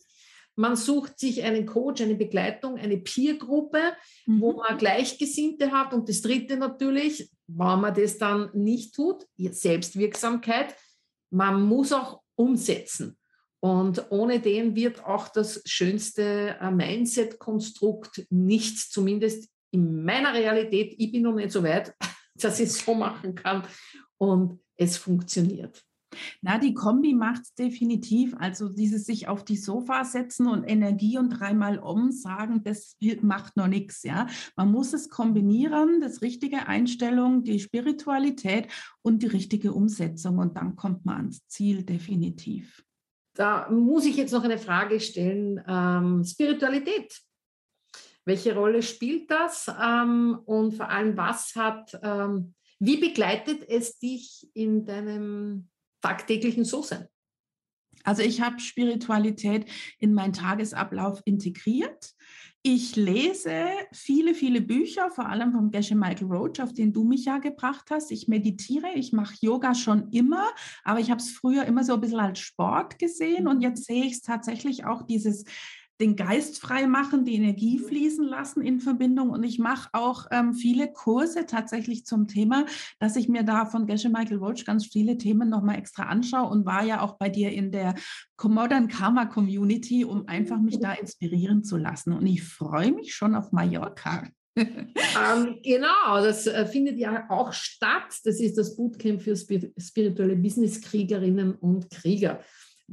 Man 0.55 0.75
sucht 0.75 1.19
sich 1.19 1.43
einen 1.43 1.65
Coach, 1.65 2.01
eine 2.01 2.15
Begleitung, 2.15 2.77
eine 2.77 2.97
Peer-Gruppe, 2.97 3.93
mhm. 4.25 4.41
wo 4.41 4.53
man 4.53 4.77
Gleichgesinnte 4.77 5.71
hat. 5.71 5.93
Und 5.93 6.09
das 6.09 6.21
Dritte 6.21 6.57
natürlich, 6.57 7.29
wenn 7.47 7.81
man 7.81 7.93
das 7.93 8.17
dann 8.17 8.49
nicht 8.53 8.93
tut, 8.93 9.25
Selbstwirksamkeit. 9.37 10.75
Man 11.31 11.63
muss 11.63 11.91
auch 11.91 12.21
umsetzen. 12.35 13.17
Und 13.63 14.11
ohne 14.11 14.41
den 14.41 14.75
wird 14.75 15.05
auch 15.05 15.29
das 15.29 15.61
schönste 15.65 16.57
äh, 16.59 16.69
Mindset-Konstrukt 16.69 18.27
nichts, 18.29 18.89
zumindest 18.89 19.49
in 19.71 20.03
meiner 20.03 20.33
Realität. 20.33 20.95
Ich 20.97 21.13
bin 21.13 21.21
noch 21.21 21.33
nicht 21.33 21.51
so 21.51 21.63
weit, 21.63 21.95
dass 22.35 22.59
ich 22.59 22.67
es 22.67 22.83
so 22.83 22.93
machen 22.93 23.35
kann 23.35 23.63
und 24.17 24.59
es 24.75 24.97
funktioniert. 24.97 25.81
Na, 26.41 26.57
die 26.57 26.73
Kombi 26.73 27.13
macht 27.13 27.43
es 27.43 27.53
definitiv. 27.53 28.35
Also 28.37 28.67
dieses 28.67 29.05
sich 29.05 29.29
auf 29.29 29.45
die 29.45 29.55
Sofa 29.55 30.03
setzen 30.03 30.47
und 30.47 30.65
Energie 30.65 31.17
und 31.17 31.29
dreimal 31.29 31.79
um 31.79 32.11
sagen, 32.11 32.65
das 32.65 32.97
macht 33.21 33.55
noch 33.55 33.67
nichts. 33.67 34.03
Ja, 34.03 34.27
man 34.57 34.73
muss 34.73 34.91
es 34.91 35.09
kombinieren, 35.09 36.01
das 36.01 36.21
richtige 36.21 36.67
Einstellung, 36.67 37.45
die 37.45 37.61
Spiritualität 37.61 38.67
und 39.01 39.23
die 39.23 39.27
richtige 39.27 39.71
Umsetzung 39.71 40.39
und 40.39 40.57
dann 40.57 40.75
kommt 40.75 41.05
man 41.05 41.15
ans 41.15 41.47
Ziel 41.47 41.83
definitiv. 41.83 42.83
Da 43.35 43.69
muss 43.69 44.05
ich 44.05 44.15
jetzt 44.15 44.31
noch 44.31 44.43
eine 44.43 44.59
Frage 44.59 44.99
stellen. 44.99 45.63
Ähm, 45.67 46.23
Spiritualität. 46.23 47.19
Welche 48.25 48.55
Rolle 48.55 48.81
spielt 48.83 49.29
das? 49.29 49.67
Ähm, 49.67 50.39
und 50.45 50.73
vor 50.73 50.89
allem, 50.89 51.17
was 51.17 51.55
hat, 51.55 51.99
ähm, 52.03 52.53
wie 52.79 52.97
begleitet 52.97 53.67
es 53.67 53.97
dich 53.97 54.49
in 54.53 54.85
deinem 54.85 55.69
tagtäglichen 56.01 56.63
So-Sein? 56.63 57.07
Also 58.03 58.21
ich 58.21 58.41
habe 58.41 58.59
Spiritualität 58.59 59.65
in 59.99 60.13
meinen 60.13 60.33
Tagesablauf 60.33 61.21
integriert. 61.25 62.13
Ich 62.65 62.95
lese 62.95 63.65
viele, 63.91 64.33
viele 64.33 64.61
Bücher, 64.61 65.11
vor 65.11 65.27
allem 65.27 65.51
vom 65.51 65.69
Geshe 65.69 65.95
Michael 65.95 66.27
Roach, 66.27 66.61
auf 66.61 66.71
den 66.71 66.93
du 66.93 67.03
mich 67.03 67.25
ja 67.25 67.39
gebracht 67.39 67.89
hast. 67.89 68.09
Ich 68.09 68.29
meditiere, 68.29 68.87
ich 68.95 69.11
mache 69.11 69.35
Yoga 69.41 69.75
schon 69.75 70.09
immer, 70.11 70.49
aber 70.85 71.01
ich 71.01 71.11
habe 71.11 71.19
es 71.19 71.31
früher 71.31 71.65
immer 71.65 71.83
so 71.83 71.95
ein 71.95 71.99
bisschen 71.99 72.21
als 72.21 72.39
Sport 72.39 72.99
gesehen 72.99 73.49
und 73.49 73.59
jetzt 73.59 73.85
sehe 73.85 74.05
ich 74.05 74.13
es 74.13 74.21
tatsächlich 74.21 74.85
auch 74.85 75.01
dieses 75.01 75.43
den 76.01 76.15
Geist 76.15 76.59
frei 76.59 76.87
machen, 76.87 77.25
die 77.25 77.35
Energie 77.35 77.79
fließen 77.79 78.25
lassen 78.25 78.61
in 78.61 78.79
Verbindung. 78.79 79.29
Und 79.29 79.43
ich 79.43 79.59
mache 79.59 79.89
auch 79.93 80.25
ähm, 80.31 80.53
viele 80.53 80.91
Kurse 80.91 81.45
tatsächlich 81.45 82.05
zum 82.05 82.27
Thema, 82.27 82.65
dass 82.99 83.15
ich 83.15 83.29
mir 83.29 83.43
da 83.43 83.65
von 83.65 83.85
Gesche 83.85 84.09
Michael 84.09 84.37
Roach 84.37 84.65
ganz 84.65 84.85
viele 84.87 85.17
Themen 85.17 85.49
nochmal 85.49 85.77
extra 85.77 86.03
anschaue 86.03 86.49
und 86.49 86.65
war 86.65 86.83
ja 86.83 87.01
auch 87.01 87.17
bei 87.17 87.29
dir 87.29 87.51
in 87.51 87.71
der 87.71 87.95
Modern 88.41 88.89
Karma 88.89 89.25
Community, 89.25 90.03
um 90.03 90.27
einfach 90.27 90.59
mich 90.59 90.79
da 90.79 90.93
inspirieren 90.93 91.63
zu 91.63 91.77
lassen. 91.77 92.11
Und 92.11 92.25
ich 92.25 92.43
freue 92.43 92.91
mich 92.91 93.15
schon 93.15 93.35
auf 93.35 93.53
Mallorca. 93.53 94.27
ähm, 94.55 95.59
genau, 95.63 96.21
das 96.21 96.45
äh, 96.45 96.65
findet 96.65 96.97
ja 96.97 97.25
auch 97.29 97.53
statt. 97.53 98.19
Das 98.23 98.39
ist 98.39 98.57
das 98.57 98.75
Bootcamp 98.75 99.21
für 99.21 99.35
spirituelle 99.35 100.35
Business-Kriegerinnen 100.35 101.55
und 101.55 101.89
Krieger 101.89 102.41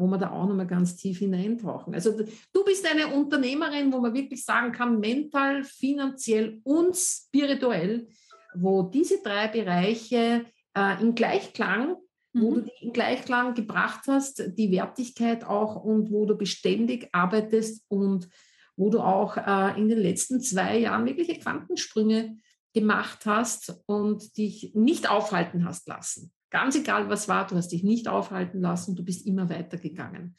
wo 0.00 0.06
wir 0.06 0.18
da 0.18 0.30
auch 0.30 0.46
nochmal 0.46 0.66
ganz 0.66 0.96
tief 0.96 1.18
hineintauchen. 1.18 1.94
Also 1.94 2.12
du 2.52 2.64
bist 2.64 2.90
eine 2.90 3.08
Unternehmerin, 3.14 3.92
wo 3.92 4.00
man 4.00 4.14
wirklich 4.14 4.44
sagen 4.44 4.72
kann, 4.72 4.98
mental, 4.98 5.62
finanziell 5.62 6.60
und 6.64 6.96
spirituell, 6.96 8.08
wo 8.54 8.82
diese 8.82 9.22
drei 9.22 9.48
Bereiche 9.48 10.46
äh, 10.74 11.02
in 11.02 11.14
Gleichklang, 11.14 11.96
mhm. 12.32 12.42
wo 12.42 12.54
du 12.54 12.60
die 12.62 12.86
in 12.86 12.92
Gleichklang 12.92 13.54
gebracht 13.54 14.04
hast, 14.08 14.42
die 14.56 14.72
Wertigkeit 14.72 15.44
auch 15.44 15.76
und 15.76 16.10
wo 16.10 16.24
du 16.24 16.36
beständig 16.36 17.08
arbeitest 17.12 17.84
und 17.88 18.28
wo 18.76 18.88
du 18.88 19.00
auch 19.00 19.36
äh, 19.36 19.78
in 19.78 19.88
den 19.88 19.98
letzten 19.98 20.40
zwei 20.40 20.78
Jahren 20.78 21.04
wirkliche 21.04 21.38
Quantensprünge 21.38 22.38
gemacht 22.72 23.26
hast 23.26 23.82
und 23.86 24.36
dich 24.38 24.72
nicht 24.74 25.10
aufhalten 25.10 25.66
hast 25.66 25.86
lassen. 25.88 26.32
Ganz 26.50 26.76
egal, 26.76 27.08
was 27.08 27.28
war, 27.28 27.46
du 27.46 27.56
hast 27.56 27.68
dich 27.68 27.84
nicht 27.84 28.08
aufhalten 28.08 28.60
lassen, 28.60 28.96
du 28.96 29.04
bist 29.04 29.26
immer 29.26 29.48
weitergegangen. 29.48 30.36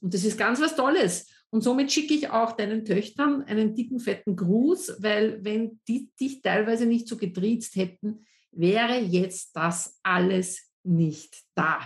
Und 0.00 0.14
das 0.14 0.24
ist 0.24 0.38
ganz 0.38 0.60
was 0.60 0.76
Tolles. 0.76 1.28
Und 1.50 1.62
somit 1.62 1.90
schicke 1.90 2.14
ich 2.14 2.30
auch 2.30 2.52
deinen 2.52 2.84
Töchtern 2.84 3.42
einen 3.42 3.74
dicken, 3.74 4.00
fetten 4.00 4.36
Gruß, 4.36 4.98
weil 5.00 5.42
wenn 5.44 5.80
die 5.88 6.10
dich 6.20 6.42
teilweise 6.42 6.86
nicht 6.86 7.08
so 7.08 7.16
getriezt 7.16 7.74
hätten, 7.76 8.26
wäre 8.52 8.98
jetzt 8.98 9.56
das 9.56 9.98
alles 10.02 10.70
nicht 10.84 11.42
da. 11.54 11.80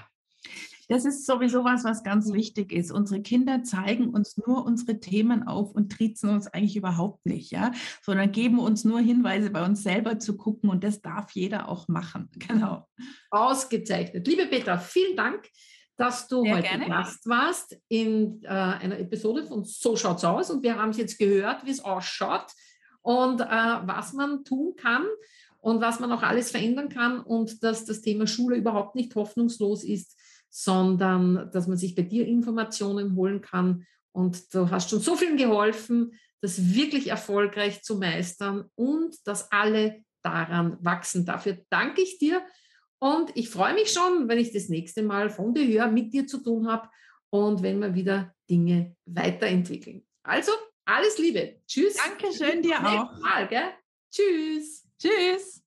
Das 0.93 1.07
ist 1.07 1.25
sowieso 1.25 1.65
was, 1.65 1.85
was 1.85 2.05
ganz 2.05 2.35
wichtig 2.35 2.71
ist. 2.71 2.93
Unsere 2.93 3.23
Kinder 3.23 3.63
zeigen 3.63 4.11
uns 4.11 4.37
nur 4.37 4.67
unsere 4.67 5.01
Themen 5.01 5.43
auf 5.43 5.73
und 5.75 5.91
triezen 5.91 6.29
uns 6.29 6.49
eigentlich 6.49 6.77
überhaupt 6.77 7.25
nicht, 7.25 7.51
ja, 7.51 7.73
sondern 8.03 8.31
geben 8.31 8.59
uns 8.59 8.85
nur 8.85 9.01
Hinweise, 9.01 9.49
bei 9.49 9.65
uns 9.65 9.83
selber 9.83 10.19
zu 10.19 10.37
gucken 10.37 10.69
und 10.69 10.85
das 10.85 11.01
darf 11.01 11.31
jeder 11.31 11.71
auch 11.71 11.89
machen. 11.89 12.29
Genau. 12.47 12.87
Ausgezeichnet. 13.31 14.27
Liebe 14.29 14.47
Petra, 14.47 14.77
vielen 14.77 15.17
Dank 15.17 15.49
dass 15.97 16.27
du 16.27 16.45
ja, 16.45 16.57
heute 16.57 16.69
gerne. 16.69 16.89
Gast 16.89 17.27
warst 17.27 17.79
in 17.89 18.43
äh, 18.43 18.49
einer 18.49 18.99
Episode 18.99 19.47
von 19.47 19.65
So 19.65 19.95
schaut's 19.95 20.25
aus. 20.25 20.51
Und 20.51 20.63
wir 20.63 20.77
haben 20.77 20.91
es 20.91 20.97
jetzt 20.97 21.19
gehört, 21.19 21.65
wie 21.65 21.71
es 21.71 21.85
ausschaut 21.85 22.47
und 23.03 23.41
äh, 23.41 23.45
was 23.45 24.13
man 24.13 24.43
tun 24.43 24.75
kann 24.77 25.05
und 25.61 25.81
was 25.81 26.01
man 26.01 26.11
auch 26.11 26.23
alles 26.23 26.51
verändern 26.51 26.89
kann 26.89 27.21
und 27.21 27.63
dass 27.63 27.85
das 27.85 28.01
Thema 28.01 28.27
Schule 28.27 28.57
überhaupt 28.57 28.97
nicht 28.97 29.15
hoffnungslos 29.15 29.85
ist, 29.85 30.19
sondern 30.55 31.51
dass 31.51 31.67
man 31.67 31.79
sich 31.79 31.95
bei 31.95 32.03
dir 32.03 32.27
Informationen 32.27 33.17
holen 33.17 33.41
kann. 33.41 33.87
Und 34.13 34.55
du 34.55 34.71
hast 34.71 34.91
schon 34.91 35.01
so 35.01 35.17
vielen 35.17 35.39
geholfen, 35.39 36.13
das 36.43 36.75
wirklich 36.75 37.09
erfolgreich 37.09 37.83
zu 37.83 37.97
meistern 37.97 38.69
und 38.75 39.17
dass 39.25 39.51
alle 39.51 40.05
daran 40.23 40.77
wachsen. 40.81 41.25
Dafür 41.25 41.59
danke 41.71 42.03
ich 42.03 42.19
dir 42.19 42.43
und 42.99 43.35
ich 43.35 43.49
freue 43.49 43.75
mich 43.75 43.91
schon, 43.93 44.29
wenn 44.29 44.39
ich 44.39 44.53
das 44.53 44.69
nächste 44.69 45.03
Mal 45.03 45.31
von 45.31 45.55
dir 45.55 45.67
höre, 45.67 45.91
mit 45.91 46.13
dir 46.13 46.27
zu 46.27 46.39
tun 46.39 46.69
habe 46.69 46.89
und 47.31 47.63
wenn 47.63 47.81
wir 47.81 47.95
wieder 47.95 48.35
Dinge 48.51 48.95
weiterentwickeln. 49.07 50.07
Also, 50.23 50.53
alles 50.85 51.17
Liebe. 51.19 51.61
Tschüss. 51.67 51.97
Dankeschön 51.97 52.61
dir 52.61 52.79
auch. 52.79 53.19
Mal, 53.21 53.49
gell? 53.49 53.71
Tschüss. 54.11 54.87
Tschüss. 54.99 55.62